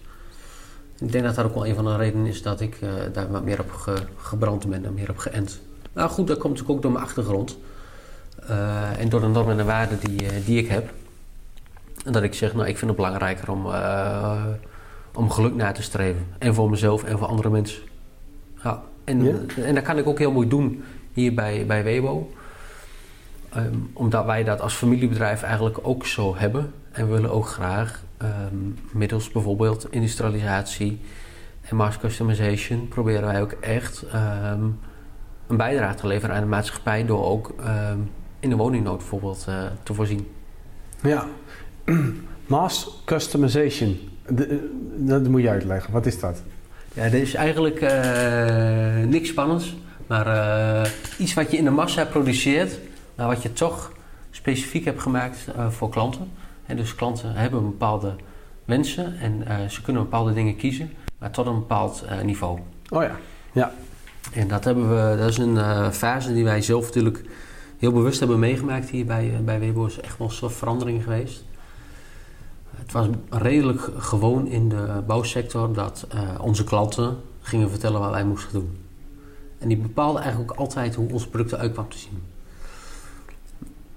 Ik 0.99 1.11
denk 1.11 1.23
dat 1.23 1.35
dat 1.35 1.45
ook 1.45 1.53
wel 1.53 1.67
een 1.67 1.75
van 1.75 1.85
de 1.85 1.95
redenen 1.95 2.25
is 2.25 2.41
dat 2.41 2.61
ik 2.61 2.79
daar 3.13 3.31
wat 3.31 3.43
meer 3.43 3.59
op 3.59 3.71
ge, 3.71 3.95
gebrand 4.17 4.69
ben 4.69 4.85
en 4.85 4.93
meer 4.93 5.09
op 5.09 5.17
geënt. 5.17 5.61
Nou 5.93 6.09
goed, 6.09 6.27
dat 6.27 6.37
komt 6.37 6.53
natuurlijk 6.53 6.75
ook 6.77 6.81
door 6.81 6.91
mijn 6.91 7.03
achtergrond. 7.03 7.57
Uh, 8.49 8.99
en 8.99 9.09
door 9.09 9.21
de 9.21 9.27
normen 9.27 9.59
en 9.59 9.65
waarden 9.65 9.99
die, 9.99 10.43
die 10.45 10.57
ik 10.57 10.67
heb. 10.67 10.93
En 12.05 12.11
dat 12.11 12.23
ik 12.23 12.33
zeg, 12.33 12.53
nou, 12.53 12.67
ik 12.67 12.77
vind 12.77 12.87
het 12.87 12.99
belangrijker 12.99 13.51
om, 13.51 13.65
uh, 13.65 14.43
om 15.13 15.29
geluk 15.29 15.55
na 15.55 15.71
te 15.71 15.81
streven. 15.81 16.25
En 16.37 16.53
voor 16.53 16.69
mezelf 16.69 17.03
en 17.03 17.17
voor 17.17 17.27
andere 17.27 17.49
mensen. 17.49 17.81
Ja, 18.63 18.81
en, 19.03 19.23
ja. 19.23 19.63
en 19.63 19.75
dat 19.75 19.83
kan 19.83 19.97
ik 19.97 20.07
ook 20.07 20.19
heel 20.19 20.31
mooi 20.31 20.47
doen 20.47 20.83
hier 21.13 21.33
bij, 21.33 21.65
bij 21.65 21.83
Webo. 21.83 22.31
Um, 23.57 23.89
omdat 23.93 24.25
wij 24.25 24.43
dat 24.43 24.61
als 24.61 24.73
familiebedrijf 24.73 25.43
eigenlijk 25.43 25.79
ook 25.81 26.05
zo 26.05 26.35
hebben. 26.35 26.73
En 26.91 27.07
we 27.07 27.13
willen 27.13 27.31
ook 27.31 27.47
graag 27.47 28.03
um, 28.21 28.77
middels 28.91 29.29
bijvoorbeeld 29.31 29.87
industrialisatie 29.91 31.01
en 31.61 31.75
mass 31.75 31.97
customization... 31.97 32.87
proberen 32.87 33.23
wij 33.23 33.41
ook 33.41 33.51
echt 33.51 34.05
um, 34.13 34.79
een 35.47 35.57
bijdrage 35.57 35.95
te 35.95 36.07
leveren 36.07 36.35
aan 36.35 36.41
de 36.41 36.47
maatschappij... 36.47 37.05
door 37.05 37.25
ook 37.25 37.53
in 38.43 38.49
de 38.49 38.55
woningnood 38.55 38.97
bijvoorbeeld 38.97 39.45
uh, 39.49 39.63
te 39.83 39.93
voorzien. 39.93 40.27
Ja, 41.01 41.27
mass 42.45 43.01
customization. 43.05 43.99
De, 44.27 44.69
dat 44.97 45.27
moet 45.27 45.41
je 45.41 45.49
uitleggen. 45.49 45.93
Wat 45.93 46.05
is 46.05 46.19
dat? 46.19 46.41
Ja, 46.93 47.03
dat 47.03 47.13
is 47.13 47.33
eigenlijk 47.33 47.81
uh, 47.81 49.05
niks 49.07 49.29
spannends. 49.29 49.75
Maar 50.07 50.27
uh, 50.27 50.91
iets 51.17 51.33
wat 51.33 51.51
je 51.51 51.57
in 51.57 51.63
de 51.63 51.69
massa 51.69 52.05
produceert, 52.05 52.79
maar 53.15 53.27
wat 53.27 53.41
je 53.41 53.53
toch 53.53 53.91
specifiek 54.31 54.85
hebt 54.85 55.01
gemaakt 55.01 55.47
voor 55.69 55.89
klanten. 55.89 56.31
En 56.65 56.75
dus 56.75 56.95
klanten 56.95 57.33
hebben 57.33 57.63
bepaalde 57.63 58.15
wensen 58.65 59.17
en 59.19 59.71
ze 59.71 59.81
kunnen 59.81 60.01
bepaalde 60.01 60.33
dingen 60.33 60.55
kiezen, 60.55 60.91
maar 61.17 61.31
tot 61.31 61.45
een 61.45 61.59
bepaald 61.59 62.05
niveau. 62.23 62.59
Oh 62.89 63.03
ja, 63.03 63.15
ja. 63.51 63.73
En 64.33 64.47
dat, 64.47 64.63
hebben 64.63 64.89
we, 64.89 65.17
dat 65.17 65.29
is 65.29 65.37
een 65.37 65.93
fase 65.93 66.33
die 66.33 66.43
wij 66.43 66.61
zelf 66.61 66.85
natuurlijk 66.85 67.23
heel 67.83 67.91
bewust 67.91 68.19
hebben 68.19 68.39
meegemaakt 68.39 68.89
hier 68.89 69.05
bij, 69.05 69.41
bij 69.43 69.59
Weibo. 69.59 69.85
is 69.85 69.99
echt 69.99 70.17
wel 70.17 70.31
een 70.41 70.49
verandering 70.49 71.03
geweest. 71.03 71.43
Het 72.75 72.91
was 72.91 73.07
redelijk 73.29 73.89
gewoon 73.97 74.47
in 74.47 74.69
de 74.69 75.03
bouwsector 75.07 75.73
dat 75.73 76.07
uh, 76.15 76.21
onze 76.41 76.63
klanten 76.63 77.17
gingen 77.41 77.69
vertellen 77.69 77.99
wat 77.99 78.11
wij 78.11 78.25
moesten 78.25 78.53
doen. 78.53 78.77
En 79.59 79.67
die 79.67 79.77
bepaalden 79.77 80.21
eigenlijk 80.21 80.51
ook 80.51 80.57
altijd 80.57 80.95
hoe 80.95 81.11
onze 81.11 81.29
producten 81.29 81.57
uit 81.57 81.71
kwamen 81.71 81.91
te 81.91 81.97
zien. 81.97 82.23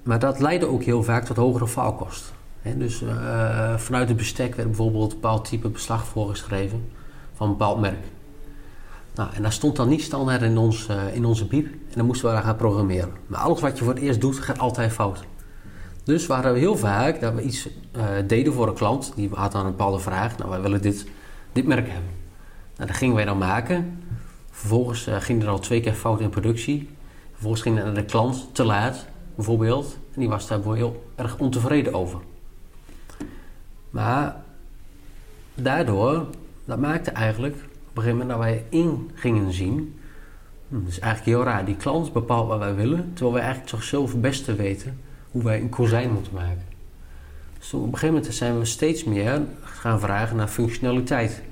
maar 0.02 0.18
dat 0.18 0.40
leidde 0.40 0.66
ook 0.66 0.82
heel 0.82 1.02
vaak 1.02 1.24
tot 1.24 1.36
hogere 1.36 1.68
faalkosten. 1.68 2.34
Dus 2.62 3.02
eh, 3.02 3.76
vanuit 3.76 4.08
het 4.08 4.16
bestek 4.16 4.54
werd 4.54 4.68
bijvoorbeeld 4.68 5.12
een 5.12 5.20
bepaald 5.20 5.44
type 5.44 5.68
beslag 5.68 6.06
voorgeschreven 6.06 6.88
van 7.34 7.46
een 7.46 7.56
bepaald 7.56 7.80
merk. 7.80 8.04
Nou, 9.16 9.30
en 9.34 9.42
dat 9.42 9.52
stond 9.52 9.76
dan 9.76 9.88
niet 9.88 10.02
standaard 10.02 10.42
in, 10.42 10.58
ons, 10.58 10.88
uh, 10.90 11.14
in 11.14 11.24
onze 11.24 11.46
biep 11.46 11.66
en 11.66 11.94
dan 11.94 12.06
moesten 12.06 12.28
we 12.28 12.34
daar 12.34 12.42
gaan 12.42 12.56
programmeren. 12.56 13.12
Maar 13.26 13.40
alles 13.40 13.60
wat 13.60 13.78
je 13.78 13.84
voor 13.84 13.92
het 13.94 14.02
eerst 14.02 14.20
doet, 14.20 14.38
gaat 14.38 14.58
altijd 14.58 14.92
fout. 14.92 15.24
Dus 16.04 16.26
waren 16.26 16.52
we 16.52 16.58
heel 16.58 16.76
vaak 16.76 17.20
dat 17.20 17.34
we 17.34 17.42
iets 17.42 17.68
uh, 17.96 18.02
deden 18.26 18.52
voor 18.52 18.68
een 18.68 18.74
klant, 18.74 19.12
die 19.14 19.30
had 19.32 19.52
dan 19.52 19.64
een 19.64 19.70
bepaalde 19.70 19.98
vraag. 19.98 20.38
Nou, 20.38 20.50
wij 20.50 20.60
willen 20.60 20.82
dit, 20.82 21.06
dit 21.52 21.66
merk 21.66 21.86
hebben. 21.88 22.10
Nou, 22.76 22.88
dat 22.88 22.96
gingen 22.96 23.14
wij 23.14 23.24
dan 23.24 23.38
maken. 23.38 24.02
Vervolgens 24.50 25.08
uh, 25.08 25.16
ging 25.20 25.42
er 25.42 25.48
al 25.48 25.58
twee 25.58 25.80
keer 25.80 25.94
fout 25.94 26.20
in 26.20 26.30
productie. 26.30 26.90
Vervolgens 27.32 27.62
ging 27.62 27.78
het 27.78 27.94
de 27.94 28.04
klant 28.04 28.48
te 28.52 28.64
laat, 28.64 29.06
bijvoorbeeld. 29.34 29.98
En 30.14 30.20
die 30.20 30.28
was 30.28 30.46
daar 30.46 30.60
heel 30.62 31.04
erg 31.14 31.38
ontevreden 31.38 31.94
over. 31.94 32.18
Maar 33.90 34.36
daardoor, 35.54 36.26
dat 36.64 36.78
maakte 36.78 37.10
eigenlijk 37.10 37.56
op 37.96 38.02
een 38.02 38.08
gegeven 38.08 38.26
moment 38.26 38.48
dat 38.48 38.70
wij 38.70 38.80
in 38.80 39.10
gingen 39.14 39.52
zien. 39.52 40.00
Hm, 40.68 40.80
dat 40.80 40.88
is 40.88 40.98
eigenlijk 40.98 41.36
heel 41.36 41.46
raar. 41.46 41.64
Die 41.64 41.76
klant 41.76 42.12
bepaalt 42.12 42.48
wat 42.48 42.58
wij 42.58 42.74
willen, 42.74 43.10
terwijl 43.12 43.32
wij 43.32 43.42
eigenlijk 43.42 43.70
toch 43.70 43.82
zelf 43.82 44.12
het 44.12 44.20
beste 44.20 44.54
weten 44.54 45.00
hoe 45.30 45.42
wij 45.42 45.60
een 45.60 45.68
kozijn 45.68 46.12
moeten 46.12 46.34
maken. 46.34 46.62
Dus 47.58 47.72
op 47.74 47.82
een 47.82 47.92
gegeven 47.92 48.14
moment 48.14 48.34
zijn 48.34 48.58
we 48.58 48.64
steeds 48.64 49.04
meer 49.04 49.42
gaan 49.62 50.00
vragen 50.00 50.36
naar 50.36 50.48
functionaliteit. 50.48 51.42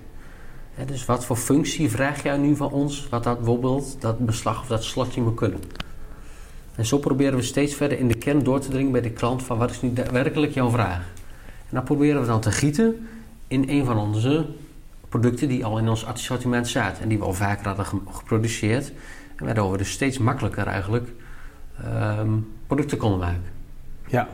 dus 0.87 1.05
wat 1.05 1.25
voor 1.25 1.37
functie 1.37 1.91
vraag 1.91 2.23
jij 2.23 2.37
nu 2.37 2.57
van 2.57 2.71
ons, 2.71 3.09
wat 3.09 3.25
dat 3.25 3.37
bijvoorbeeld 3.37 3.97
dat 4.01 4.19
beslag 4.19 4.61
of 4.61 4.67
dat 4.67 4.85
slotje 4.85 5.21
moet 5.21 5.35
kunnen? 5.35 5.61
En 6.75 6.87
zo 6.87 6.99
proberen 6.99 7.37
we 7.37 7.43
steeds 7.43 7.75
verder 7.75 7.99
in 7.99 8.09
de 8.09 8.19
kern 8.19 8.43
door 8.43 8.61
te 8.61 8.69
dringen 8.69 8.93
bij 8.93 9.01
de 9.01 9.11
klant 9.11 9.43
van 9.43 9.59
wat 9.59 9.71
is 9.71 9.83
nu 9.83 9.93
werkelijk 10.13 10.55
jouw 10.55 10.71
vraag. 10.71 11.13
En 11.69 11.75
dat 11.75 11.85
proberen 11.85 12.21
we 12.21 12.27
dan 12.27 12.41
te 12.41 12.53
gieten 12.53 13.09
in 13.49 13.65
een 13.69 13.85
van 13.85 13.99
onze 13.99 14.47
producten 15.21 15.49
die 15.49 15.65
al 15.65 15.79
in 15.79 15.89
ons 15.89 16.07
assortiment 16.07 16.69
zaten 16.69 17.03
en 17.03 17.09
die 17.09 17.19
we 17.19 17.25
al 17.25 17.33
vaker 17.33 17.67
hadden 17.67 17.87
geproduceerd. 18.11 18.93
En 19.37 19.45
waardoor 19.45 19.71
we 19.71 19.77
dus 19.77 19.91
steeds 19.91 20.19
makkelijker 20.19 20.67
eigenlijk 20.67 21.09
um, 22.19 22.53
producten 22.67 22.99
konden 22.99 23.19
maken. 23.19 23.43
Ja. 24.07 24.29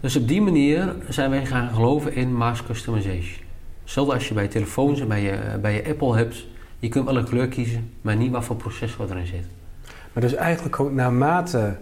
Dus 0.00 0.16
op 0.16 0.28
die 0.28 0.42
manier 0.42 0.94
zijn 1.08 1.30
wij 1.30 1.46
gaan 1.46 1.74
geloven 1.74 2.14
in 2.14 2.34
mass 2.34 2.62
customization. 2.62 3.44
Hetzelfde 3.82 4.14
als 4.14 4.28
je 4.28 4.34
bij 4.34 4.48
telefoons 4.48 5.00
en 5.00 5.08
bij 5.08 5.22
je, 5.22 5.58
bij 5.60 5.74
je 5.74 5.88
Apple 5.88 6.16
hebt. 6.16 6.46
Je 6.78 6.88
kunt 6.88 7.04
wel 7.04 7.16
een 7.16 7.24
kleur 7.24 7.48
kiezen, 7.48 7.90
maar 8.00 8.16
niet 8.16 8.32
wat 8.32 8.44
voor 8.44 8.56
processor 8.56 9.10
erin 9.10 9.26
zit. 9.26 9.46
Maar 10.12 10.22
dus 10.22 10.34
eigenlijk 10.34 10.80
ook 10.80 10.92
naarmate 10.92 11.76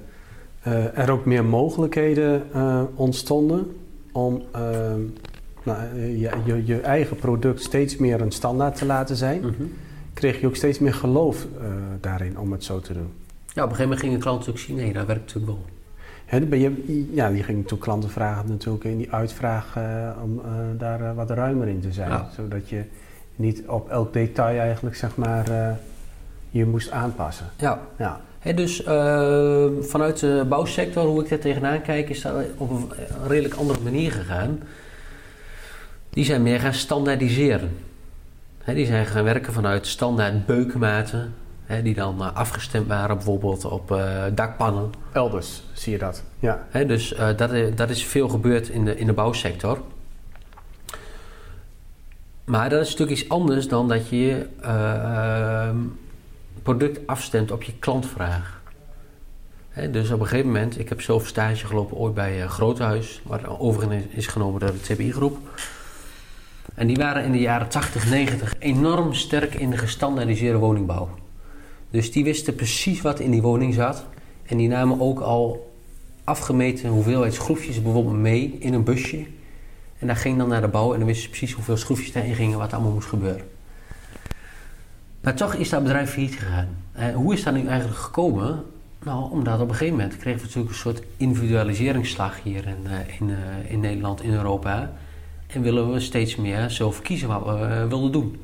uh, 0.67 0.99
er 0.99 1.11
ook 1.11 1.25
meer 1.25 1.45
mogelijkheden 1.45 2.43
uh, 2.55 2.83
ontstonden 2.95 3.77
om 4.12 4.43
uh, 4.57 4.61
nou, 5.62 5.96
je, 5.98 6.31
je, 6.44 6.66
je, 6.66 6.81
eigen 6.81 7.16
product 7.16 7.62
steeds 7.62 7.96
meer 7.96 8.20
een 8.20 8.33
standaard 8.33 8.77
te 8.77 8.87
laten 8.87 9.16
zijn, 9.16 9.40
mm 9.40 9.55
-hmm. 9.57 9.72
kreeg 10.14 10.40
je 10.40 10.46
ook 10.46 10.57
steeds 10.57 10.79
meer 10.79 10.94
geloof 10.94 11.46
daarin 12.01 12.38
om 12.38 12.53
het 12.53 12.64
zo 12.64 12.81
te 12.81 12.92
doen. 12.92 13.11
Ja, 13.55 13.62
op 13.64 13.70
een 13.70 13.77
gegeven 13.77 13.83
moment 13.83 14.01
gingen 14.01 14.18
klanten 14.18 14.53
ook 14.53 14.59
zien, 14.59 14.77
nee, 14.77 14.92
dat 14.92 15.07
werkt 15.07 15.35
natuurlijk 15.35 15.53
wel. 15.53 15.64
He, 16.25 16.40
ben 16.40 16.59
je, 16.59 17.09
ja, 17.12 17.31
die 17.31 17.42
ging 17.42 17.66
toen 17.68 17.79
klanten 17.79 18.11
vragen 18.11 18.48
natuurlijk 18.48 18.85
in 18.85 18.96
die 18.96 19.12
uitvraag 19.12 19.77
uh, 19.79 20.11
om 20.22 20.38
uh, 20.38 20.53
daar 20.79 21.14
wat 21.14 21.31
ruimer 21.31 21.68
in 21.68 21.81
te 21.81 21.92
zijn. 21.92 22.11
Ja. 22.11 22.29
Zodat 22.35 22.68
je 22.68 22.85
niet 23.37 23.62
op 23.66 23.90
elk 23.90 24.12
detail 24.12 24.59
eigenlijk 24.59 24.96
zeg 24.96 25.16
maar 25.16 25.79
je 26.51 26.66
moest 26.66 26.90
aanpassen. 26.90 27.46
Ja. 27.57 27.81
ja. 27.98 28.20
He, 28.38 28.55
dus 28.55 28.83
vanuit 29.81 30.18
de 30.18 30.44
bouwsector, 30.48 31.07
hoe 31.07 31.22
ik 31.22 31.29
daar 31.29 31.38
tegenaan 31.38 31.83
kijk, 31.83 32.09
is 32.09 32.22
dat 32.22 32.35
op 32.57 32.70
een 32.70 32.90
redelijk 33.27 33.55
andere 33.55 33.81
manier 33.81 34.12
gegaan. 34.12 34.61
Die 36.12 36.25
zijn 36.25 36.42
meer 36.42 36.61
gaan 36.61 36.75
standaardiseren. 36.75 37.79
He, 38.59 38.75
die 38.75 38.87
zijn 38.87 39.07
gaan 39.07 39.25
werken 39.25 39.53
vanuit 39.53 39.87
standaard 39.87 40.46
beukenmaten, 40.46 41.35
die 41.83 41.94
dan 41.94 42.16
uh, 42.20 42.33
afgestemd 42.35 42.87
waren 42.87 43.16
bijvoorbeeld 43.16 43.64
op 43.64 43.90
uh, 43.90 44.25
dakpannen. 44.35 44.90
Elders 45.12 45.62
zie 45.72 45.92
je 45.92 45.98
dat, 45.98 46.22
ja. 46.38 46.66
Dus 46.87 47.12
uh, 47.12 47.29
dat, 47.37 47.53
is, 47.53 47.75
dat 47.75 47.90
is 47.90 48.05
veel 48.05 48.29
gebeurd 48.29 48.68
in 48.68 48.85
de, 48.85 48.96
in 48.96 49.07
de 49.07 49.12
bouwsector. 49.12 49.83
Maar 52.44 52.70
dat 52.70 52.81
is 52.81 52.90
natuurlijk 52.90 53.20
iets 53.20 53.29
anders 53.29 53.68
dan 53.68 53.88
dat 53.88 54.09
je 54.09 54.16
je 54.16 54.46
ehm, 54.61 55.77
product 56.62 57.07
afstemt 57.07 57.51
op 57.51 57.62
je 57.62 57.72
klantvraag. 57.79 58.61
Dus 59.90 60.11
op 60.11 60.20
een 60.20 60.27
gegeven 60.27 60.51
moment, 60.53 60.79
ik 60.79 60.88
heb 60.88 61.01
zelf 61.01 61.27
stage 61.27 61.66
gelopen 61.66 61.96
ooit 61.96 62.14
bij 62.14 62.46
Groothuis, 62.48 63.20
waar 63.25 63.61
overigens 63.61 64.05
is 64.11 64.27
genomen 64.27 64.61
door 64.61 64.72
de 64.72 64.81
TBI-groep. 64.81 65.38
En 66.75 66.87
die 66.87 66.97
waren 66.97 67.25
in 67.25 67.33
de 67.33 67.41
jaren 67.41 67.69
80, 67.69 68.11
90 68.11 68.55
enorm 68.59 69.15
sterk 69.15 69.55
in 69.55 69.71
de 69.71 69.79
gestandaardiseerde 69.79 70.59
woningbouw. 70.59 71.09
Dus 71.91 72.13
die 72.13 72.25
wisten 72.25 72.55
precies 72.55 73.01
wat 73.01 73.21
in 73.21 73.31
die 73.31 73.43
woning 73.43 73.75
zat. 73.75 74.05
En 74.47 74.57
die 74.57 74.69
namen 74.69 75.01
ook 75.01 75.21
al 75.21 75.73
afgemeten 76.25 76.89
hoeveelheid 76.89 77.35
schroefjes 77.35 77.83
bijvoorbeeld 77.83 78.17
mee 78.17 78.57
in 78.59 78.75
een 78.75 78.85
busje. 78.85 79.27
En 79.99 80.07
dat 80.07 80.17
ging 80.17 80.39
dan 80.39 80.49
naar 80.49 80.61
de 80.61 80.69
bouw 80.69 80.93
en 80.93 80.99
dan 80.99 81.07
wisten 81.07 81.25
ze 81.25 81.31
precies 81.31 81.53
hoeveel 81.53 81.77
schroefjes 81.77 82.13
daarin 82.13 82.35
gingen, 82.35 82.59
wat 82.59 82.73
allemaal 82.73 82.93
moest 82.93 83.09
gebeuren. 83.09 83.45
Maar 85.21 85.35
toch 85.35 85.55
is 85.55 85.69
dat 85.69 85.83
bedrijf 85.83 86.11
failliet 86.11 86.35
gegaan. 86.35 86.69
En 86.93 87.15
hoe 87.15 87.35
is 87.35 87.43
dat 87.43 87.55
nu 87.55 87.67
eigenlijk 87.67 88.01
gekomen? 88.01 88.65
Nou, 89.05 89.31
omdat 89.31 89.61
op 89.61 89.69
een 89.69 89.75
gegeven 89.75 89.97
moment 89.97 90.17
kregen 90.17 90.41
we 90.41 90.47
natuurlijk 90.47 90.73
een 90.73 90.81
soort 90.81 91.03
individualiseringsslag 91.17 92.43
hier 92.43 92.67
in, 92.67 92.87
in, 93.19 93.37
in 93.69 93.81
Nederland, 93.81 94.23
in 94.23 94.33
Europa. 94.33 94.93
En 95.53 95.62
willen 95.62 95.93
we 95.93 96.01
steeds 96.01 96.37
meer 96.37 96.71
zelf 96.71 97.03
kiezen 97.03 97.29
wat 97.29 97.45
we 97.45 97.87
wilden 97.88 98.12
doen. 98.12 98.41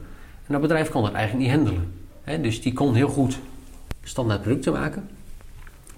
En 0.47 0.53
dat 0.53 0.61
bedrijf 0.61 0.89
kon 0.89 1.03
dat 1.03 1.13
eigenlijk 1.13 1.47
niet 1.47 1.55
handelen 1.57 1.97
dus 2.37 2.63
die 2.63 2.73
kon 2.73 2.95
heel 2.95 3.09
goed 3.09 3.39
standaard 4.03 4.43
producten 4.43 4.73
maken. 4.73 5.09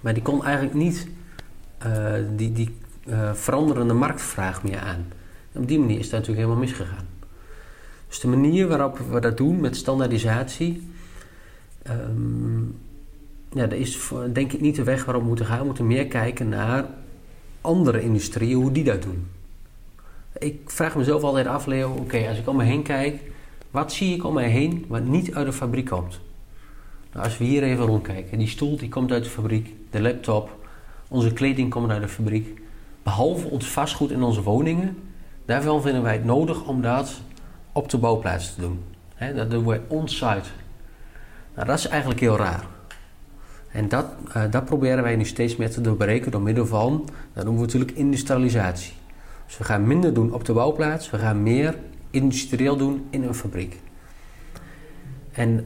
Maar 0.01 0.13
die 0.13 0.23
kon 0.23 0.43
eigenlijk 0.45 0.75
niet 0.75 1.07
uh, 1.85 2.13
die, 2.35 2.51
die 2.51 2.75
uh, 3.07 3.33
veranderende 3.33 3.93
marktvraag 3.93 4.63
meer 4.63 4.79
aan. 4.79 5.05
En 5.51 5.61
op 5.61 5.67
die 5.67 5.79
manier 5.79 5.99
is 5.99 6.09
dat 6.09 6.19
natuurlijk 6.19 6.47
helemaal 6.47 6.65
misgegaan. 6.65 7.07
Dus 8.07 8.19
de 8.19 8.27
manier 8.27 8.67
waarop 8.67 8.97
we 8.97 9.19
dat 9.19 9.37
doen 9.37 9.59
met 9.59 9.75
standaardisatie... 9.75 10.89
Um, 11.89 12.79
ja, 13.53 13.67
dat 13.67 13.79
is 13.79 14.11
denk 14.33 14.53
ik 14.53 14.61
niet 14.61 14.75
de 14.75 14.83
weg 14.83 15.05
waarop 15.05 15.21
we 15.21 15.27
moeten 15.27 15.45
gaan. 15.45 15.59
We 15.59 15.65
moeten 15.65 15.87
meer 15.87 16.07
kijken 16.07 16.49
naar 16.49 16.85
andere 17.61 18.01
industrieën, 18.01 18.61
hoe 18.61 18.71
die 18.71 18.83
dat 18.83 19.01
doen. 19.01 19.27
Ik 20.41 20.69
vraag 20.69 20.95
mezelf 20.95 21.23
altijd 21.23 21.47
af, 21.47 21.65
Leo, 21.65 21.91
oké, 21.99 22.27
als 22.27 22.37
ik 22.37 22.47
om 22.47 22.55
me 22.55 22.63
heen 22.63 22.83
kijk 22.83 23.19
wat 23.71 23.93
zie 23.93 24.15
ik 24.15 24.23
om 24.23 24.33
mij 24.33 24.49
heen 24.49 24.85
wat 24.87 25.03
niet 25.03 25.33
uit 25.33 25.45
de 25.45 25.53
fabriek 25.53 25.85
komt? 25.85 26.19
Nou, 27.11 27.25
als 27.25 27.37
we 27.37 27.43
hier 27.43 27.63
even 27.63 27.85
rondkijken, 27.85 28.37
die 28.37 28.47
stoel 28.47 28.77
die 28.77 28.89
komt 28.89 29.11
uit 29.11 29.23
de 29.23 29.29
fabriek, 29.29 29.75
de 29.89 30.01
laptop, 30.01 30.65
onze 31.07 31.33
kleding 31.33 31.69
komt 31.69 31.91
uit 31.91 32.01
de 32.01 32.07
fabriek. 32.07 32.61
Behalve 33.03 33.47
ons 33.47 33.67
vastgoed 33.67 34.11
in 34.11 34.23
onze 34.23 34.41
woningen, 34.41 34.97
daarvan 35.45 35.81
vinden 35.81 36.01
wij 36.01 36.13
het 36.13 36.25
nodig 36.25 36.63
om 36.63 36.81
dat 36.81 37.21
op 37.71 37.89
de 37.89 37.97
bouwplaats 37.97 38.55
te 38.55 38.61
doen. 38.61 38.83
dat 39.35 39.51
doen 39.51 39.65
we 39.65 39.81
on-site. 39.87 40.49
Nou, 41.55 41.67
dat 41.67 41.77
is 41.77 41.87
eigenlijk 41.87 42.19
heel 42.19 42.37
raar. 42.37 42.65
En 43.71 43.89
dat, 43.89 44.05
uh, 44.37 44.43
dat 44.51 44.65
proberen 44.65 45.03
wij 45.03 45.15
nu 45.15 45.25
steeds 45.25 45.55
meer 45.55 45.71
te 45.71 45.81
doorbreken 45.81 46.31
door 46.31 46.41
middel 46.41 46.65
van, 46.65 47.09
dat 47.33 47.43
noemen 47.43 47.61
we 47.61 47.67
natuurlijk 47.67 47.91
industrialisatie. 47.91 48.93
Dus 49.51 49.59
we 49.59 49.65
gaan 49.65 49.87
minder 49.87 50.13
doen 50.13 50.33
op 50.33 50.45
de 50.45 50.53
bouwplaats, 50.53 51.09
we 51.09 51.17
gaan 51.17 51.43
meer 51.43 51.75
industrieel 52.11 52.77
doen 52.77 53.05
in 53.09 53.23
een 53.23 53.35
fabriek. 53.35 53.79
En 55.31 55.65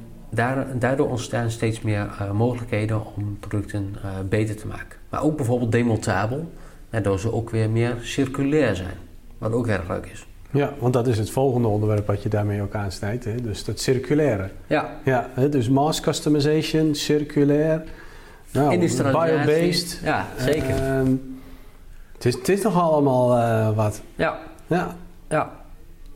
daardoor 0.79 1.09
ontstaan 1.09 1.51
steeds 1.51 1.81
meer 1.81 2.17
uh, 2.21 2.31
mogelijkheden 2.31 3.15
om 3.15 3.39
producten 3.39 3.95
uh, 3.95 4.11
beter 4.29 4.55
te 4.55 4.67
maken. 4.67 4.99
Maar 5.09 5.23
ook 5.23 5.35
bijvoorbeeld 5.35 5.71
demontabel, 5.71 6.51
waardoor 6.89 7.19
ze 7.19 7.33
ook 7.33 7.49
weer 7.49 7.69
meer 7.69 7.95
circulair 8.01 8.75
zijn. 8.75 8.97
Wat 9.37 9.51
ook 9.51 9.67
erg 9.67 9.89
leuk 9.89 10.05
is. 10.05 10.27
Ja, 10.51 10.73
want 10.79 10.93
dat 10.93 11.07
is 11.07 11.17
het 11.17 11.29
volgende 11.29 11.67
onderwerp 11.67 12.07
wat 12.07 12.23
je 12.23 12.29
daarmee 12.29 12.61
ook 12.61 12.75
aansnijdt. 12.75 13.25
Hè? 13.25 13.41
Dus 13.41 13.63
dat 13.63 13.79
circulaire. 13.79 14.49
Ja. 14.67 14.99
ja 15.03 15.29
hè? 15.33 15.49
dus 15.49 15.69
mass 15.69 15.99
customization, 15.99 16.95
circulair, 16.95 17.83
nou, 18.51 18.77
biobased. 18.77 19.99
Ja, 20.03 20.27
zeker. 20.37 21.03
Uh, 21.03 21.11
het, 22.15 22.25
is, 22.25 22.35
het 22.35 22.49
is 22.49 22.61
nog 22.61 22.81
allemaal 22.81 23.37
uh, 23.37 23.75
wat. 23.75 24.01
Ja. 24.15 24.39
Ja. 24.67 24.95
ja. 25.29 25.51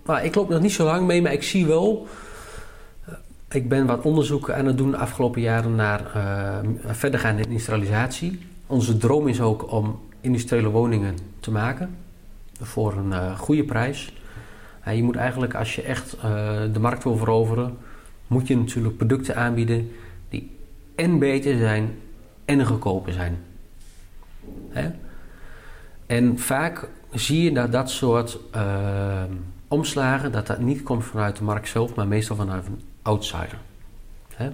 Nou, 0.05 0.21
ik 0.21 0.35
loop 0.35 0.49
nog 0.49 0.61
niet 0.61 0.71
zo 0.71 0.85
lang 0.85 1.07
mee, 1.07 1.21
maar 1.21 1.33
ik 1.33 1.43
zie 1.43 1.65
wel. 1.65 2.07
Uh, 3.09 3.15
ik 3.49 3.69
ben 3.69 3.85
wat 3.85 4.01
onderzoeken 4.01 4.55
aan 4.55 4.65
het 4.65 4.77
doen 4.77 4.91
de 4.91 4.97
afgelopen 4.97 5.41
jaren 5.41 5.75
naar 5.75 6.01
uh, 6.15 6.57
verdergaande 6.85 7.43
industrialisatie. 7.43 8.39
Onze 8.67 8.97
droom 8.97 9.27
is 9.27 9.41
ook 9.41 9.71
om 9.71 9.99
industriële 10.21 10.69
woningen 10.69 11.17
te 11.39 11.51
maken 11.51 11.95
voor 12.61 12.93
een 12.93 13.09
uh, 13.09 13.39
goede 13.39 13.63
prijs. 13.63 14.13
je 14.93 15.03
moet 15.03 15.15
eigenlijk, 15.15 15.55
als 15.55 15.75
je 15.75 15.81
echt 15.81 16.17
de 16.73 16.79
markt 16.79 17.03
wil 17.03 17.17
veroveren, 17.17 17.77
moet 18.27 18.47
je 18.47 18.57
natuurlijk 18.57 18.97
producten 18.97 19.35
aanbieden 19.35 19.91
die 20.29 20.57
en 20.95 21.19
beter 21.19 21.57
zijn 21.57 21.95
en 22.45 22.65
goedkoper 22.65 23.13
zijn. 23.13 23.37
Hè? 24.69 24.89
En 26.09 26.39
vaak 26.39 26.87
zie 27.11 27.43
je 27.43 27.51
dat 27.51 27.71
dat 27.71 27.89
soort 27.89 28.39
uh, 28.55 29.23
omslagen, 29.67 30.31
dat 30.31 30.47
dat 30.47 30.59
niet 30.59 30.83
komt 30.83 31.05
vanuit 31.05 31.37
de 31.37 31.43
markt 31.43 31.67
zelf, 31.67 31.95
maar 31.95 32.07
meestal 32.07 32.35
vanuit 32.35 32.65
een 32.65 32.81
outsider. 33.01 33.57
Hè? 34.33 34.49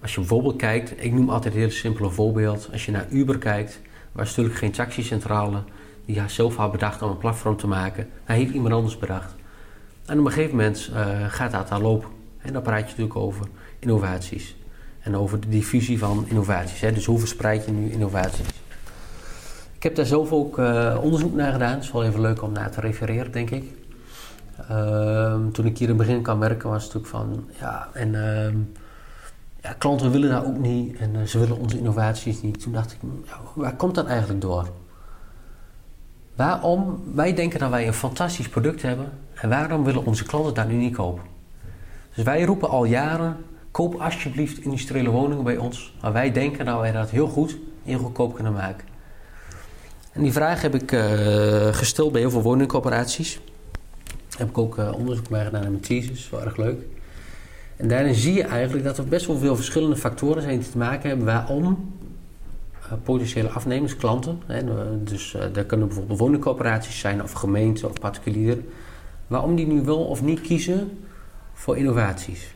Als 0.00 0.14
je 0.14 0.20
bijvoorbeeld 0.20 0.56
kijkt, 0.56 1.04
ik 1.04 1.12
noem 1.12 1.30
altijd 1.30 1.54
een 1.54 1.60
heel 1.60 1.70
simpele 1.70 2.10
voorbeeld. 2.10 2.68
Als 2.72 2.84
je 2.84 2.92
naar 2.92 3.06
Uber 3.10 3.38
kijkt, 3.38 3.80
was 4.12 4.28
natuurlijk 4.28 4.56
geen 4.56 4.70
taxicentrale 4.70 5.62
die 6.04 6.22
zelf 6.26 6.56
had 6.56 6.72
bedacht 6.72 7.02
om 7.02 7.10
een 7.10 7.18
platform 7.18 7.56
te 7.56 7.66
maken. 7.66 8.08
Hij 8.24 8.36
heeft 8.36 8.52
iemand 8.52 8.74
anders 8.74 8.98
bedacht. 8.98 9.34
En 10.06 10.18
op 10.18 10.24
een 10.24 10.32
gegeven 10.32 10.56
moment 10.56 10.90
uh, 10.92 11.24
gaat 11.28 11.52
dat 11.52 11.68
daar 11.68 11.80
lopen. 11.80 12.10
En 12.38 12.52
dan 12.52 12.62
praat 12.62 12.78
je 12.80 12.84
natuurlijk 12.84 13.16
over 13.16 13.46
innovaties. 13.78 14.56
En 15.00 15.16
over 15.16 15.40
de 15.40 15.48
diffusie 15.48 15.98
van 15.98 16.24
innovaties. 16.28 16.80
Hè? 16.80 16.92
Dus 16.92 17.06
hoe 17.06 17.18
verspreid 17.18 17.64
je 17.64 17.70
nu 17.70 17.90
innovaties? 17.90 18.46
Ik 19.78 19.84
heb 19.84 19.94
daar 19.94 20.06
zelf 20.06 20.32
ook 20.32 20.58
uh, 20.58 20.98
onderzoek 21.02 21.34
naar 21.34 21.52
gedaan. 21.52 21.74
Het 21.74 21.82
is 21.82 21.92
wel 21.92 22.04
even 22.04 22.20
leuk 22.20 22.42
om 22.42 22.52
naar 22.52 22.70
te 22.70 22.80
refereren, 22.80 23.32
denk 23.32 23.50
ik. 23.50 23.64
Uh, 24.70 25.34
toen 25.52 25.66
ik 25.66 25.78
hier 25.78 25.88
in 25.88 25.98
het 25.98 26.06
begin 26.06 26.22
kan 26.22 26.38
werken, 26.38 26.70
was 26.70 26.84
het 26.84 26.94
natuurlijk 26.94 27.24
van... 27.24 27.48
Ja, 27.60 27.88
en 27.92 28.14
uh, 28.14 28.48
ja, 29.62 29.72
klanten 29.78 30.10
willen 30.10 30.30
dat 30.30 30.44
ook 30.44 30.58
niet. 30.58 30.96
En 30.96 31.16
eh, 31.16 31.22
ze 31.22 31.38
willen 31.38 31.58
onze 31.58 31.78
innovaties 31.78 32.42
niet. 32.42 32.62
Toen 32.62 32.72
dacht 32.72 32.92
ik, 32.92 32.98
waar 33.54 33.76
komt 33.76 33.94
dat 33.94 34.06
eigenlijk 34.06 34.40
door? 34.40 34.68
Waarom? 36.36 37.02
Wij 37.14 37.34
denken 37.34 37.58
dat 37.58 37.70
wij 37.70 37.86
een 37.86 37.92
fantastisch 37.92 38.48
product 38.48 38.82
hebben. 38.82 39.10
En 39.34 39.48
waarom 39.48 39.84
willen 39.84 40.04
onze 40.04 40.24
klanten 40.24 40.54
dat 40.54 40.68
nu 40.68 40.74
niet 40.74 40.96
kopen? 40.96 41.22
Dus 42.14 42.24
wij 42.24 42.44
roepen 42.44 42.68
al 42.68 42.84
jaren: 42.84 43.36
koop 43.70 43.94
alsjeblieft 43.94 44.58
industriële 44.58 45.10
woningen 45.10 45.44
bij 45.44 45.56
ons. 45.56 45.94
Maar 46.02 46.12
wij 46.12 46.32
denken 46.32 46.64
dat 46.64 46.80
wij 46.80 46.92
dat 46.92 47.10
heel 47.10 47.28
goed, 47.28 47.58
heel 47.84 47.98
goedkoop 47.98 48.34
kunnen 48.34 48.52
maken. 48.52 48.87
Die 50.18 50.32
vraag 50.32 50.62
heb 50.62 50.74
ik 50.74 50.92
uh, 50.92 51.74
gesteld 51.74 52.12
bij 52.12 52.20
heel 52.20 52.30
veel 52.30 52.42
woningcorporaties. 52.42 53.40
Heb 54.36 54.48
ik 54.48 54.58
ook 54.58 54.78
uh, 54.78 54.92
onderzoek 54.92 55.28
bij 55.28 55.44
gedaan 55.44 55.64
in 55.64 55.70
mijn 55.70 55.82
thesis, 55.82 56.30
wel 56.30 56.42
erg 56.42 56.56
leuk. 56.56 56.82
En 57.76 57.88
daarin 57.88 58.14
zie 58.14 58.34
je 58.34 58.42
eigenlijk 58.42 58.84
dat 58.84 58.98
er 58.98 59.04
best 59.04 59.26
wel 59.26 59.38
veel 59.38 59.56
verschillende 59.56 59.96
factoren 59.96 60.42
zijn 60.42 60.58
die 60.58 60.70
te 60.70 60.78
maken 60.78 61.08
hebben 61.08 61.26
waarom 61.26 61.92
uh, 62.86 62.92
potentiële 63.02 63.48
afnemers, 63.48 63.96
klanten, 63.96 64.40
hè, 64.46 64.62
dus 65.04 65.36
daar 65.52 65.64
kunnen 65.64 65.86
bijvoorbeeld 65.86 66.18
woningcorporaties 66.18 66.98
zijn 66.98 67.22
of 67.22 67.32
gemeenten 67.32 67.88
of 67.88 68.00
particulieren, 68.00 68.68
waarom 69.26 69.56
die 69.56 69.66
nu 69.66 69.82
wel 69.82 70.04
of 70.04 70.22
niet 70.22 70.40
kiezen 70.40 70.98
voor 71.52 71.76
innovaties. 71.76 72.54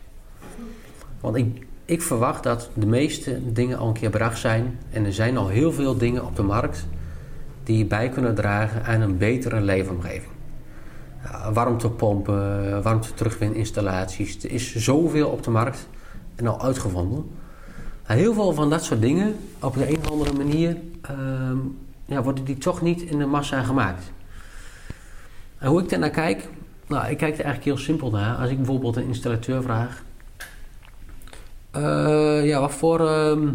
Want 1.20 1.36
ik, 1.36 1.66
ik 1.84 2.02
verwacht 2.02 2.42
dat 2.42 2.70
de 2.74 2.86
meeste 2.86 3.52
dingen 3.52 3.78
al 3.78 3.88
een 3.88 3.92
keer 3.92 4.10
bedacht 4.10 4.38
zijn 4.38 4.78
en 4.90 5.04
er 5.04 5.12
zijn 5.12 5.36
al 5.36 5.48
heel 5.48 5.72
veel 5.72 5.96
dingen 5.96 6.24
op 6.24 6.36
de 6.36 6.42
markt 6.42 6.86
die 7.64 7.84
bij 7.84 8.08
kunnen 8.08 8.34
dragen 8.34 8.84
aan 8.84 9.00
een 9.00 9.18
betere 9.18 9.60
leefomgeving. 9.60 10.32
Warmtepompen, 11.52 12.82
warmteterugwininstallaties. 12.82 14.44
Er 14.44 14.50
is 14.50 14.74
zoveel 14.76 15.28
op 15.28 15.42
de 15.42 15.50
markt 15.50 15.88
en 16.34 16.46
al 16.46 16.62
uitgevonden. 16.62 17.30
heel 18.02 18.34
veel 18.34 18.52
van 18.52 18.70
dat 18.70 18.84
soort 18.84 19.00
dingen, 19.00 19.36
op 19.60 19.74
de 19.74 19.88
een 19.88 19.98
of 19.98 20.10
andere 20.10 20.32
manier, 20.32 20.76
uh, 21.10 21.58
ja, 22.04 22.22
worden 22.22 22.44
die 22.44 22.58
toch 22.58 22.82
niet 22.82 23.02
in 23.02 23.18
de 23.18 23.26
massa 23.26 23.62
gemaakt. 23.62 24.12
En 25.58 25.68
hoe 25.68 25.82
ik 25.82 25.88
daar 25.88 25.98
naar 25.98 26.10
kijk, 26.10 26.48
nou, 26.86 27.10
ik 27.10 27.16
kijk 27.16 27.38
er 27.38 27.44
eigenlijk 27.44 27.64
heel 27.64 27.84
simpel 27.84 28.10
naar. 28.10 28.36
Als 28.36 28.50
ik 28.50 28.56
bijvoorbeeld 28.56 28.96
een 28.96 29.06
installateur 29.06 29.62
vraag: 29.62 30.02
uh, 31.76 32.46
Ja, 32.46 32.60
wat 32.60 32.72
voor. 32.72 33.00
Uh, 33.00 33.48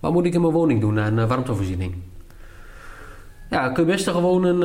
wat 0.00 0.12
moet 0.12 0.24
ik 0.24 0.34
in 0.34 0.40
mijn 0.40 0.52
woning 0.52 0.80
doen 0.80 0.98
aan 0.98 1.18
uh, 1.18 1.28
warmtevoorziening? 1.28 1.94
Ja, 3.50 3.68
kun 3.68 3.86
je 3.86 3.92
best 3.92 4.08
gewoon 4.08 4.44
een 4.44 4.62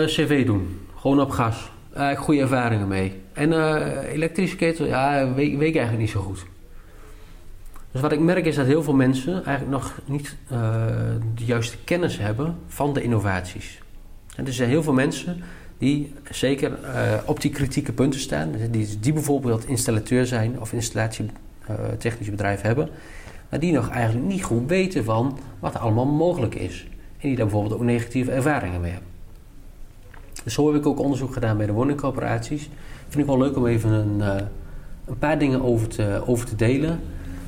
uh, 0.00 0.06
cv 0.06 0.46
doen. 0.46 0.80
Gewoon 0.96 1.20
op 1.20 1.30
gas. 1.30 1.70
Uh, 1.96 2.10
ik 2.10 2.16
goede 2.16 2.40
ervaringen 2.40 2.88
mee. 2.88 3.20
En 3.32 3.52
uh, 3.52 4.12
elektrische 4.12 4.56
ketel, 4.56 4.86
ja, 4.86 5.32
weet, 5.34 5.56
weet 5.56 5.68
ik 5.68 5.76
eigenlijk 5.76 5.98
niet 5.98 6.10
zo 6.10 6.20
goed. 6.20 6.46
Dus 7.92 8.00
wat 8.00 8.12
ik 8.12 8.20
merk 8.20 8.46
is 8.46 8.54
dat 8.54 8.66
heel 8.66 8.82
veel 8.82 8.94
mensen 8.94 9.44
eigenlijk 9.44 9.68
nog 9.68 9.98
niet 10.04 10.36
de 11.34 11.44
juiste 11.44 11.76
kennis 11.84 12.18
hebben 12.18 12.56
van 12.66 12.92
de 12.92 13.02
innovaties. 13.02 13.78
En 14.36 14.46
er 14.46 14.52
zijn 14.52 14.68
heel 14.68 14.82
veel 14.82 14.92
mensen 14.92 15.42
die 15.78 16.14
zeker 16.30 16.78
op 17.24 17.40
die 17.40 17.50
kritieke 17.50 17.92
punten 17.92 18.20
staan. 18.20 18.52
Die, 18.70 18.98
die 19.00 19.12
bijvoorbeeld 19.12 19.68
installateur 19.68 20.26
zijn 20.26 20.60
of 20.60 20.72
installatietechnisch 20.72 22.30
bedrijf 22.30 22.60
hebben. 22.60 22.88
Maar 23.50 23.60
die 23.60 23.72
nog 23.72 23.90
eigenlijk 23.90 24.26
niet 24.26 24.44
goed 24.44 24.68
weten 24.68 25.04
van 25.04 25.38
wat 25.58 25.74
er 25.74 25.80
allemaal 25.80 26.06
mogelijk 26.06 26.54
is. 26.54 26.86
En 27.18 27.28
die 27.28 27.36
daar 27.36 27.46
bijvoorbeeld 27.46 27.74
ook 27.74 27.86
negatieve 27.86 28.30
ervaringen 28.30 28.80
mee 28.80 28.90
hebben. 28.90 29.10
Dus 30.44 30.54
zo 30.54 30.66
heb 30.66 30.80
ik 30.80 30.86
ook 30.86 31.00
onderzoek 31.00 31.32
gedaan 31.32 31.56
bij 31.56 31.66
de 31.66 31.72
woningcorporaties. 31.72 32.68
Vind 33.08 33.18
ik 33.18 33.26
wel 33.26 33.38
leuk 33.38 33.56
om 33.56 33.66
even 33.66 33.90
een, 33.90 34.18
uh, 34.18 34.34
een 35.04 35.18
paar 35.18 35.38
dingen 35.38 35.62
over 35.62 35.88
te, 35.88 36.22
over 36.26 36.46
te 36.46 36.56
delen. 36.56 37.00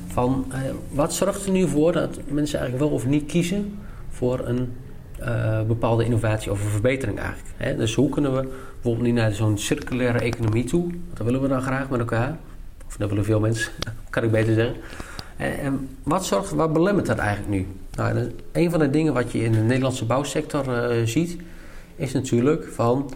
Van 0.07 0.45
uh, 0.51 0.57
wat 0.91 1.13
zorgt 1.13 1.45
er 1.45 1.51
nu 1.51 1.67
voor 1.67 1.91
dat 1.91 2.19
mensen 2.27 2.59
eigenlijk 2.59 2.89
wel 2.89 2.99
of 2.99 3.07
niet 3.07 3.25
kiezen 3.25 3.79
voor 4.09 4.39
een 4.47 4.73
uh, 5.21 5.61
bepaalde 5.61 6.05
innovatie 6.05 6.51
of 6.51 6.63
een 6.63 6.69
verbetering 6.69 7.19
eigenlijk. 7.19 7.49
Hè? 7.57 7.75
Dus 7.75 7.95
hoe 7.95 8.09
kunnen 8.09 8.35
we 8.35 8.47
bijvoorbeeld 8.73 9.05
nu 9.07 9.11
naar 9.11 9.31
zo'n 9.31 9.57
circulaire 9.57 10.19
economie 10.19 10.63
toe? 10.63 10.91
Dat 11.13 11.25
willen 11.25 11.41
we 11.41 11.47
dan 11.47 11.61
graag 11.61 11.89
met 11.89 11.99
elkaar. 11.99 12.37
Of 12.87 12.97
dat 12.97 13.09
willen 13.09 13.25
veel 13.25 13.39
mensen, 13.39 13.71
kan 14.09 14.23
ik 14.23 14.31
beter 14.31 14.53
zeggen. 14.53 14.75
En 15.37 15.89
wat, 16.03 16.25
zorgt, 16.25 16.51
wat 16.51 16.73
belemmert 16.73 17.05
dat 17.05 17.17
eigenlijk 17.17 17.49
nu? 17.49 17.67
Nou, 17.99 18.31
een 18.51 18.69
van 18.71 18.79
de 18.79 18.89
dingen 18.89 19.13
wat 19.13 19.31
je 19.31 19.43
in 19.43 19.51
de 19.51 19.59
Nederlandse 19.59 20.05
bouwsector 20.05 20.97
uh, 20.97 21.05
ziet, 21.05 21.37
is 21.95 22.11
natuurlijk 22.13 22.67
van 22.73 23.11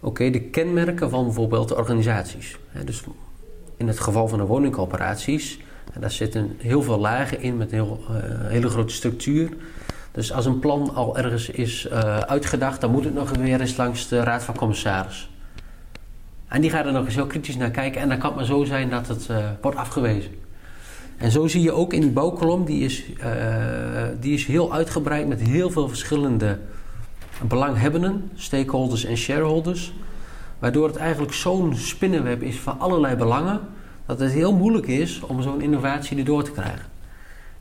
oké, 0.00 0.30
de 0.30 0.40
kenmerken 0.40 1.10
van 1.10 1.24
bijvoorbeeld 1.24 1.68
de 1.68 1.76
organisaties. 1.76 2.56
dus 2.84 3.02
in 3.76 3.88
het 3.88 4.00
geval 4.00 4.28
van 4.28 4.38
de 4.38 4.44
woningcoöperaties, 4.44 5.60
daar 5.98 6.10
zitten 6.10 6.56
heel 6.58 6.82
veel 6.82 6.98
lagen 6.98 7.40
in 7.40 7.56
met 7.56 7.72
een 7.72 7.78
heel, 7.78 8.00
uh, 8.10 8.16
hele 8.48 8.68
grote 8.68 8.94
structuur. 8.94 9.50
Dus 10.12 10.32
als 10.32 10.46
een 10.46 10.58
plan 10.58 10.94
al 10.94 11.18
ergens 11.18 11.50
is 11.50 11.86
uh, 11.92 12.18
uitgedacht, 12.18 12.80
dan 12.80 12.90
moet 12.90 13.04
het 13.04 13.14
nog 13.14 13.30
weer 13.30 13.60
eens 13.60 13.76
langs 13.76 14.08
de 14.08 14.22
Raad 14.22 14.42
van 14.42 14.56
Commissaris. 14.56 15.30
En 16.48 16.60
die 16.60 16.70
gaat 16.70 16.86
er 16.86 16.92
nog 16.92 17.04
eens 17.04 17.14
heel 17.14 17.26
kritisch 17.26 17.56
naar 17.56 17.70
kijken 17.70 18.00
en 18.00 18.08
dan 18.08 18.18
kan 18.18 18.28
het 18.28 18.36
maar 18.36 18.46
zo 18.46 18.64
zijn 18.64 18.90
dat 18.90 19.08
het 19.08 19.28
wordt 19.60 19.76
afgewezen. 19.76 20.39
En 21.20 21.30
zo 21.30 21.46
zie 21.46 21.62
je 21.62 21.72
ook 21.72 21.92
in 21.92 22.00
die 22.00 22.10
bouwkolom, 22.10 22.64
die 22.64 22.84
is, 22.84 23.04
uh, 23.08 23.24
die 24.20 24.34
is 24.34 24.46
heel 24.46 24.72
uitgebreid 24.72 25.28
met 25.28 25.40
heel 25.40 25.70
veel 25.70 25.88
verschillende 25.88 26.58
belanghebbenden, 27.42 28.30
stakeholders 28.34 29.04
en 29.04 29.16
shareholders. 29.16 29.92
Waardoor 30.58 30.86
het 30.86 30.96
eigenlijk 30.96 31.32
zo'n 31.32 31.74
spinnenweb 31.76 32.42
is 32.42 32.56
van 32.56 32.78
allerlei 32.78 33.16
belangen, 33.16 33.60
dat 34.06 34.20
het 34.20 34.32
heel 34.32 34.52
moeilijk 34.52 34.86
is 34.86 35.20
om 35.20 35.42
zo'n 35.42 35.60
innovatie 35.60 36.18
erdoor 36.18 36.42
te 36.42 36.50
krijgen. 36.50 36.86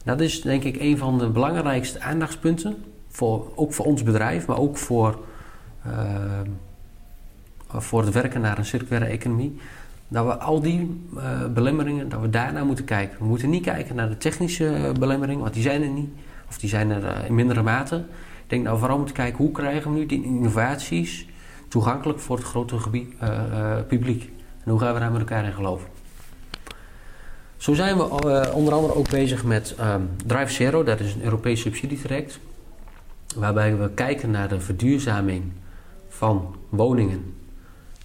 Dat 0.03 0.19
is 0.19 0.41
denk 0.41 0.63
ik 0.63 0.79
een 0.79 0.97
van 0.97 1.17
de 1.17 1.29
belangrijkste 1.29 2.01
aandachtspunten, 2.01 2.83
voor, 3.07 3.51
ook 3.55 3.73
voor 3.73 3.85
ons 3.85 4.03
bedrijf, 4.03 4.47
maar 4.47 4.57
ook 4.57 4.77
voor, 4.77 5.19
uh, 5.87 5.93
voor 7.67 8.01
het 8.01 8.13
werken 8.13 8.41
naar 8.41 8.57
een 8.57 8.65
circulaire 8.65 9.09
economie 9.09 9.59
dat 10.09 10.25
we 10.25 10.37
al 10.37 10.61
die 10.61 11.01
uh, 11.15 11.45
belemmeringen, 11.53 12.09
dat 12.09 12.21
we 12.21 12.29
daarnaar 12.29 12.65
moeten 12.65 12.85
kijken. 12.85 13.17
We 13.19 13.25
moeten 13.25 13.49
niet 13.49 13.63
kijken 13.63 13.95
naar 13.95 14.09
de 14.09 14.17
technische 14.17 14.65
uh, 14.65 14.91
belemmeringen, 14.91 15.41
want 15.41 15.53
die 15.53 15.63
zijn 15.63 15.81
er 15.81 15.89
niet. 15.89 16.09
Of 16.47 16.57
die 16.57 16.69
zijn 16.69 16.89
er 16.89 17.03
uh, 17.03 17.25
in 17.27 17.35
mindere 17.35 17.61
mate. 17.61 17.95
Ik 18.43 18.49
denk 18.55 18.63
nou 18.63 18.79
vooral 18.79 18.97
moeten 18.97 19.15
kijken 19.15 19.37
hoe 19.37 19.51
krijgen 19.51 19.91
we 19.91 19.97
nu 19.97 20.05
die 20.05 20.23
innovaties 20.23 21.27
toegankelijk 21.67 22.19
voor 22.19 22.35
het 22.35 22.45
grote 22.45 22.75
publiek. 23.87 24.31
En 24.63 24.71
hoe 24.71 24.79
gaan 24.79 24.93
we 24.93 24.99
daar 24.99 25.11
met 25.11 25.19
elkaar 25.19 25.45
in 25.45 25.53
geloven. 25.53 25.87
Zo 27.57 27.73
zijn 27.73 27.97
we 27.97 28.03
onder 28.53 28.73
andere 28.73 28.95
ook 28.95 29.09
bezig 29.09 29.43
met 29.43 29.75
um, 29.79 30.09
Drive 30.25 30.53
Zero, 30.53 30.83
dat 30.83 30.99
is 30.99 31.13
een 31.13 31.23
Europees 31.23 31.61
subsidietraject. 31.61 32.39
Waarbij 33.35 33.77
we 33.77 33.89
kijken 33.89 34.31
naar 34.31 34.47
de 34.47 34.59
verduurzaming 34.59 35.43
van 36.07 36.55
woningen 36.69 37.33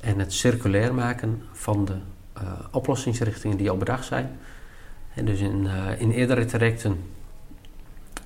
en 0.05 0.19
het 0.19 0.33
circulair 0.33 0.95
maken 0.95 1.43
van 1.53 1.85
de 1.85 1.97
uh, 2.43 2.53
oplossingsrichtingen 2.71 3.57
die 3.57 3.71
al 3.71 3.77
bedacht 3.77 4.05
zijn. 4.05 4.31
En 5.15 5.25
dus 5.25 5.41
in, 5.41 5.65
uh, 5.65 6.01
in 6.01 6.11
eerdere 6.11 6.45
trajecten, 6.45 7.01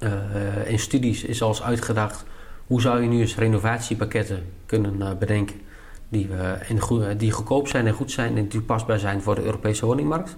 uh, 0.02 0.70
in 0.70 0.78
studies 0.78 1.24
is 1.24 1.42
al 1.42 1.48
eens 1.48 1.62
uitgedacht 1.62 2.24
hoe 2.66 2.80
zou 2.80 3.02
je 3.02 3.08
nu 3.08 3.20
eens 3.20 3.36
renovatiepakketten 3.36 4.52
kunnen 4.66 5.18
bedenken 5.18 5.60
die, 6.08 6.28
in, 6.68 6.80
die 7.16 7.30
goedkoop 7.30 7.68
zijn 7.68 7.86
en 7.86 7.92
goed 7.92 8.10
zijn 8.10 8.36
en 8.36 8.48
toepasbaar 8.48 8.98
zijn 8.98 9.22
voor 9.22 9.34
de 9.34 9.42
Europese 9.42 9.86
woningmarkt. 9.86 10.36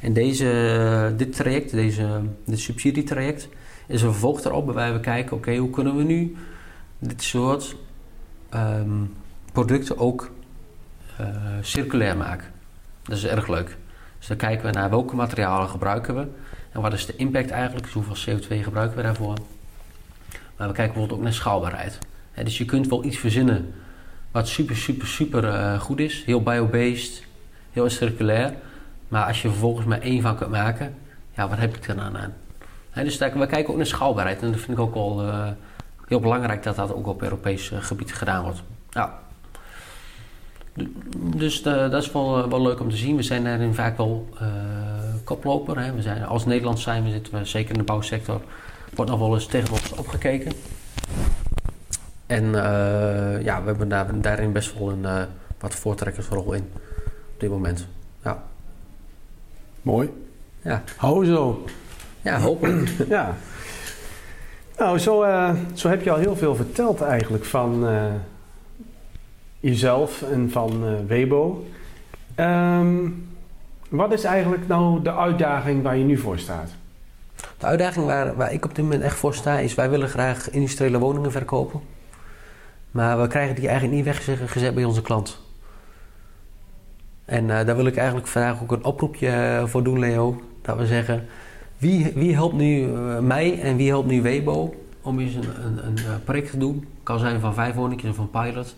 En 0.00 0.12
deze, 0.12 1.14
dit 1.16 1.36
traject, 1.36 1.70
deze, 1.70 2.22
dit 2.44 2.58
subsidietraject, 2.58 3.48
is 3.86 4.02
een 4.02 4.10
vervolg 4.10 4.44
erop 4.44 4.64
waarbij 4.64 4.92
we 4.92 5.00
kijken, 5.00 5.36
oké, 5.36 5.56
hoe 5.56 5.70
kunnen 5.70 5.96
we 5.96 6.02
nu 6.02 6.36
dit 6.98 7.22
soort 7.22 7.76
um, 8.54 9.12
producten 9.54 9.98
ook 9.98 10.30
uh, 11.20 11.26
circulair 11.60 12.16
maken. 12.16 12.46
Dat 13.02 13.16
is 13.16 13.24
erg 13.24 13.48
leuk. 13.48 13.76
Dus 14.18 14.26
dan 14.26 14.36
kijken 14.36 14.66
we 14.66 14.72
naar 14.72 14.90
welke 14.90 15.14
materialen 15.14 15.68
gebruiken 15.68 16.14
we 16.14 16.26
en 16.72 16.80
wat 16.80 16.92
is 16.92 17.06
de 17.06 17.16
impact 17.16 17.50
eigenlijk, 17.50 17.84
dus 17.84 17.94
hoeveel 17.94 18.38
CO2 18.38 18.62
gebruiken 18.62 18.96
we 18.96 19.02
daarvoor. 19.02 19.36
Maar 20.56 20.68
we 20.68 20.74
kijken 20.74 20.92
bijvoorbeeld 20.92 21.12
ook 21.18 21.24
naar 21.24 21.32
schaalbaarheid. 21.32 21.98
Dus 22.34 22.58
je 22.58 22.64
kunt 22.64 22.88
wel 22.88 23.04
iets 23.04 23.18
verzinnen 23.18 23.74
wat 24.30 24.48
super, 24.48 24.76
super, 24.76 25.06
super 25.06 25.44
eh, 25.44 25.80
goed 25.80 25.98
is. 25.98 26.24
Heel 26.24 26.42
biobased, 26.42 27.24
heel 27.72 27.90
circulair. 27.90 28.54
Maar 29.08 29.26
als 29.26 29.42
je 29.42 29.48
vervolgens 29.48 29.86
maar 29.86 30.00
één 30.00 30.22
van 30.22 30.36
kunt 30.36 30.50
maken, 30.50 30.94
ja, 31.34 31.48
wat 31.48 31.58
heb 31.58 31.76
ik 31.76 31.88
er 31.88 31.96
dan 31.96 32.18
aan? 32.18 32.34
Dus 32.94 33.18
daar, 33.18 33.38
we 33.38 33.46
kijken 33.46 33.70
ook 33.70 33.76
naar 33.76 33.86
schaalbaarheid. 33.86 34.42
En 34.42 34.50
dat 34.50 34.60
vind 34.60 34.78
ik 34.78 34.84
ook 34.84 34.94
wel 34.94 35.22
eh, 35.22 35.48
heel 36.06 36.20
belangrijk 36.20 36.62
dat 36.62 36.76
dat 36.76 36.94
ook 36.94 37.06
op 37.06 37.22
Europees 37.22 37.70
eh, 37.70 37.82
gebied 37.82 38.14
gedaan 38.14 38.42
wordt. 38.42 38.62
Ja. 38.90 39.23
Dus 41.36 41.62
dat 41.62 42.02
is 42.02 42.12
wel, 42.12 42.48
wel 42.48 42.62
leuk 42.62 42.80
om 42.80 42.90
te 42.90 42.96
zien. 42.96 43.16
We 43.16 43.22
zijn 43.22 43.44
daarin 43.44 43.74
vaak 43.74 43.96
wel 43.96 44.28
koploper. 45.24 45.78
Hè. 45.78 45.94
We 45.94 46.02
zijn, 46.02 46.24
als 46.24 46.46
Nederland 46.46 46.80
zijn 46.80 47.04
we, 47.04 47.10
zitten 47.10 47.38
we 47.38 47.44
zeker 47.44 47.72
in 47.72 47.78
de 47.78 47.84
bouwsector, 47.84 48.40
wordt 48.94 49.10
nog 49.10 49.20
wel 49.20 49.34
eens 49.34 49.46
tegen 49.46 49.72
ons 49.72 49.92
opgekeken. 49.92 50.52
En 52.26 52.44
uh, 52.44 53.42
ja, 53.42 53.60
we 53.60 53.66
hebben 53.66 53.88
daar, 53.88 54.20
daarin 54.20 54.52
best 54.52 54.78
wel 54.78 54.90
een 54.90 55.02
uh, 55.02 55.22
wat 55.58 55.74
voortrekkersrol 55.74 56.52
in 56.52 56.70
op 57.34 57.40
dit 57.40 57.50
moment. 57.50 57.86
Ja. 58.24 58.42
Mooi. 59.82 60.12
Ja. 60.62 60.82
Hou 60.96 61.24
zo. 61.24 61.64
Ja, 62.22 62.40
hopelijk. 62.40 62.90
ja. 63.08 63.34
Nou, 64.78 64.98
zo, 64.98 65.24
zo 65.74 65.88
heb 65.88 66.02
je 66.02 66.10
al 66.10 66.18
heel 66.18 66.36
veel 66.36 66.54
verteld 66.54 67.00
eigenlijk 67.00 67.44
van 67.44 67.86
jezelf 69.64 70.22
en 70.22 70.50
van 70.50 71.06
Webo. 71.06 71.66
Um, 72.40 73.26
wat 73.88 74.12
is 74.12 74.24
eigenlijk 74.24 74.68
nou 74.68 75.02
de 75.02 75.14
uitdaging 75.14 75.82
waar 75.82 75.96
je 75.96 76.04
nu 76.04 76.16
voor 76.16 76.38
staat? 76.38 76.70
De 77.58 77.66
uitdaging 77.66 78.06
waar, 78.06 78.36
waar 78.36 78.52
ik 78.52 78.64
op 78.64 78.74
dit 78.74 78.84
moment 78.84 79.02
echt 79.02 79.16
voor 79.16 79.34
sta 79.34 79.58
is... 79.58 79.74
wij 79.74 79.90
willen 79.90 80.08
graag 80.08 80.50
industriële 80.50 80.98
woningen 80.98 81.32
verkopen. 81.32 81.80
Maar 82.90 83.20
we 83.20 83.26
krijgen 83.26 83.54
die 83.54 83.68
eigenlijk 83.68 83.96
niet 83.96 84.04
weggezet 84.04 84.74
bij 84.74 84.84
onze 84.84 85.02
klant. 85.02 85.40
En 87.24 87.44
uh, 87.44 87.48
daar 87.48 87.76
wil 87.76 87.86
ik 87.86 87.96
eigenlijk 87.96 88.26
vandaag 88.26 88.62
ook 88.62 88.72
een 88.72 88.84
oproepje 88.84 89.28
eh, 89.28 89.66
voor 89.66 89.82
doen, 89.82 89.98
Leo. 89.98 90.42
Dat 90.62 90.76
we 90.76 90.86
zeggen, 90.86 91.26
wie, 91.78 92.12
wie 92.14 92.34
helpt 92.34 92.54
nu 92.54 92.86
mij 93.20 93.60
en 93.60 93.76
wie 93.76 93.88
helpt 93.88 94.08
nu 94.08 94.22
Webo 94.22 94.74
om 95.02 95.20
eens 95.20 95.34
een, 95.34 95.48
een, 95.64 95.86
een 95.86 96.24
project 96.24 96.50
te 96.50 96.58
doen? 96.58 96.86
Kan 97.02 97.18
zijn 97.18 97.40
van 97.40 97.54
vijf 97.54 97.74
woningjes 97.74 98.10
of 98.10 98.16
van 98.16 98.30
pilot. 98.30 98.76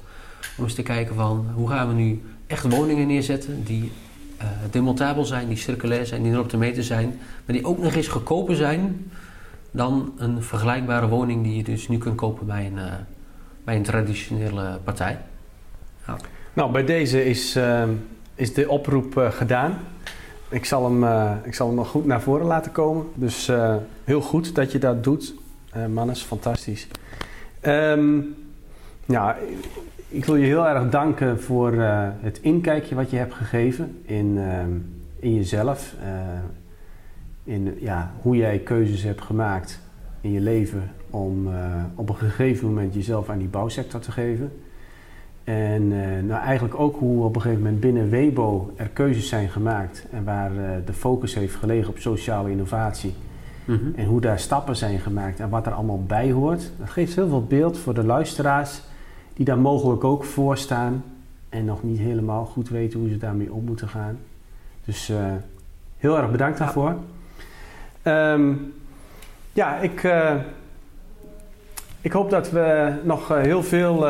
Om 0.57 0.65
eens 0.65 0.75
te 0.75 0.83
kijken 0.83 1.15
van, 1.15 1.47
hoe 1.55 1.69
gaan 1.69 1.89
we 1.89 1.95
nu 1.95 2.23
echt 2.47 2.75
woningen 2.75 3.07
neerzetten 3.07 3.65
die 3.65 3.93
uh, 4.41 4.49
demontabel 4.71 5.25
zijn, 5.25 5.49
die 5.49 5.57
circulair 5.57 6.07
zijn, 6.07 6.23
die 6.23 6.33
erop 6.33 6.49
te 6.49 6.57
meten 6.57 6.83
zijn, 6.83 7.09
maar 7.45 7.57
die 7.57 7.65
ook 7.65 7.79
nog 7.79 7.95
eens 7.95 8.09
goedkoper 8.09 8.57
zijn 8.57 9.11
dan 9.71 10.13
een 10.17 10.43
vergelijkbare 10.43 11.09
woning 11.09 11.43
die 11.43 11.57
je 11.57 11.63
dus 11.63 11.89
nu 11.89 11.99
kunt 11.99 12.17
kopen 12.17 12.47
bij 12.47 12.67
een, 12.67 12.77
uh, 12.77 12.93
bij 13.65 13.77
een 13.77 13.83
traditionele 13.83 14.79
partij. 14.85 15.19
Nou, 16.53 16.73
bij 16.73 16.85
deze 16.85 17.25
is, 17.25 17.57
uh, 17.57 17.83
is 18.35 18.55
de 18.55 18.69
oproep 18.69 19.29
gedaan. 19.31 19.79
Ik 20.49 20.65
zal, 20.65 20.85
hem, 20.85 21.05
ik 21.45 21.55
zal 21.55 21.67
hem 21.67 21.77
nog 21.77 21.89
goed 21.89 22.07
naar 22.07 22.21
voren 22.23 22.47
laten 22.47 22.73
komen. 22.73 23.07
Dus 23.15 23.51
heel 24.05 24.21
goed 24.21 24.55
dat 24.55 24.73
je 24.73 24.79
dat 24.79 25.05
doet. 25.05 25.35
Mannes, 25.89 26.23
fantastisch. 26.23 26.87
Um, 27.63 28.35
ja, 29.07 29.37
ik 30.09 30.25
wil 30.25 30.37
je 30.37 30.47
heel 30.47 30.69
erg 30.69 30.91
danken 30.91 31.41
voor 31.41 31.73
uh, 31.73 32.09
het 32.21 32.39
inkijkje 32.41 32.95
wat 32.95 33.11
je 33.11 33.17
hebt 33.17 33.35
gegeven 33.35 33.99
in, 34.05 34.27
uh, 34.37 34.61
in 35.19 35.35
jezelf. 35.35 35.95
Uh, 36.03 36.09
in 37.45 37.77
ja, 37.81 38.13
hoe 38.21 38.37
jij 38.37 38.59
keuzes 38.59 39.03
hebt 39.03 39.23
gemaakt 39.23 39.81
in 40.21 40.33
je 40.33 40.41
leven 40.41 40.91
om 41.11 41.49
op 41.95 42.09
een 42.09 42.17
gegeven 42.17 42.69
moment 42.69 42.95
jezelf 42.95 43.29
aan 43.29 43.39
die 43.39 43.49
bouwsector 43.49 44.01
te 44.01 44.13
geven. 44.13 44.53
En 45.45 45.89
nou 46.27 46.43
eigenlijk 46.43 46.81
ook 46.81 46.97
hoe 46.99 47.25
op 47.25 47.35
een 47.35 47.41
gegeven 47.41 47.63
moment 47.63 47.81
binnen 47.81 48.11
Webo 48.11 48.73
er 48.77 48.89
keuzes 48.89 49.29
zijn 49.29 49.49
gemaakt 49.49 50.07
en 50.11 50.25
waar 50.25 50.51
de 50.85 50.93
focus 50.93 51.35
heeft 51.35 51.55
gelegen 51.55 51.89
op 51.89 51.99
sociale 51.99 52.51
innovatie. 52.51 53.15
Mm 53.65 53.79
-hmm. 53.79 53.93
En 53.97 54.07
hoe 54.07 54.21
daar 54.21 54.39
stappen 54.39 54.77
zijn 54.77 54.99
gemaakt 54.99 55.41
en 55.41 55.49
wat 55.49 55.67
er 55.67 55.73
allemaal 55.73 56.03
bij 56.03 56.33
hoort. 56.33 56.73
Dat 56.79 56.91
geeft 56.91 57.15
heel 57.15 57.29
veel 57.29 57.45
beeld 57.45 57.79
voor 57.79 57.95
de 57.95 58.05
luisteraars 58.05 58.81
die 59.37 59.45
daar 59.45 59.59
mogelijk 59.59 60.05
ook 60.05 60.25
voor 60.25 60.57
staan 60.57 61.05
en 61.49 61.65
nog 61.65 61.83
niet 61.83 61.99
helemaal 61.99 62.45
goed 62.45 62.69
weten 62.69 63.01
hoe 63.01 63.09
ze 63.09 63.17
daarmee 63.17 63.53
om 63.53 63.65
moeten 63.65 63.89
gaan. 63.89 64.19
Dus 64.85 65.11
uh, 65.11 65.17
heel 65.97 66.19
erg 66.19 66.31
bedankt 66.31 66.59
daarvoor. 66.59 66.95
Ja, 68.03 68.33
um, 68.33 68.75
ja 69.53 69.79
ik, 69.79 70.03
uh, 70.03 70.35
ik 72.01 72.13
hoop 72.13 72.31
dat 72.31 72.51
we 72.51 72.95
nog 73.03 73.33
uh, 73.33 73.41
heel 73.41 73.63
veel 73.63 74.07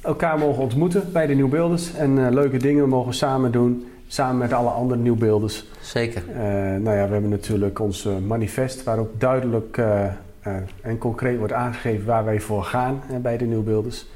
elkaar 0.00 0.38
mogen 0.38 0.62
ontmoeten 0.62 1.12
bij 1.12 1.26
de 1.26 1.34
Nieuwbeelders 1.34 1.94
en 1.94 2.34
leuke 2.34 2.56
dingen 2.56 2.88
mogen 2.88 3.14
samen 3.14 3.52
doen. 3.52 3.86
Samen 4.06 4.36
met 4.36 4.52
alle 4.52 4.70
andere 4.70 5.00
nieuwbeelders. 5.00 5.64
Zeker. 5.80 6.22
nou 6.80 6.96
ja, 6.96 7.06
we 7.06 7.12
hebben 7.12 7.30
natuurlijk 7.30 7.78
ons 7.78 8.08
manifest 8.26 8.82
waar 8.82 8.98
ook 8.98 9.20
duidelijk 9.20 9.80
en 10.80 10.98
concreet 10.98 11.38
wordt 11.38 11.52
aangegeven 11.52 12.06
waar 12.06 12.24
wij 12.24 12.40
voor 12.40 12.64
gaan 12.64 13.02
bij 13.22 13.36
de 13.36 13.44
nieuwbeelders. 13.44 14.06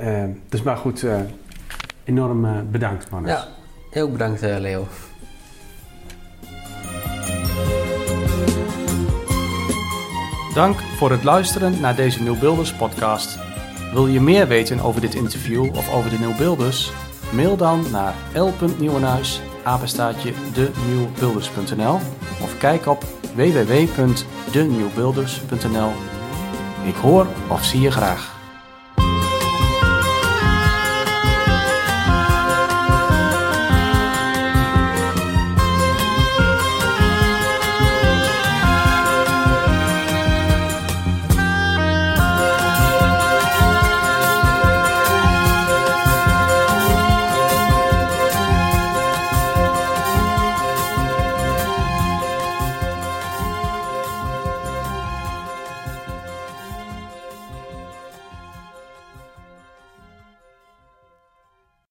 Uh, 0.00 0.24
dus 0.48 0.62
maar 0.62 0.76
goed, 0.76 1.02
uh, 1.02 1.20
enorm 2.04 2.44
uh, 2.44 2.50
bedankt 2.70 3.10
Mannes. 3.10 3.30
Ja, 3.30 3.46
heel 3.90 4.10
bedankt 4.10 4.40
Leo. 4.40 4.86
Dank 10.54 10.80
voor 10.80 11.10
het 11.10 11.24
luisteren 11.24 11.80
naar 11.80 11.96
deze 11.96 12.22
Nieuwbeelders 12.22 12.74
podcast. 12.74 13.38
Wil 13.92 14.06
je 14.06 14.20
meer 14.20 14.48
weten 14.48 14.80
over 14.80 15.00
dit 15.00 15.14
interview 15.14 15.76
of 15.76 15.94
over 15.94 16.10
de 16.10 16.18
Nieuwbeelders? 16.18 16.92
Mail 17.32 17.56
dan 17.56 17.84
naar 17.90 18.14
l.nieuwenhuis, 18.34 19.40
apenstaatje 19.62 20.32
denieuwbeelders.nl 20.52 21.94
of 22.42 22.58
kijk 22.58 22.86
op 22.86 23.04
www.denieuwbeelders.nl. 23.34 25.90
Ik 26.86 26.94
hoor 26.94 27.26
of 27.48 27.64
zie 27.64 27.80
je 27.80 27.90
graag. 27.90 28.31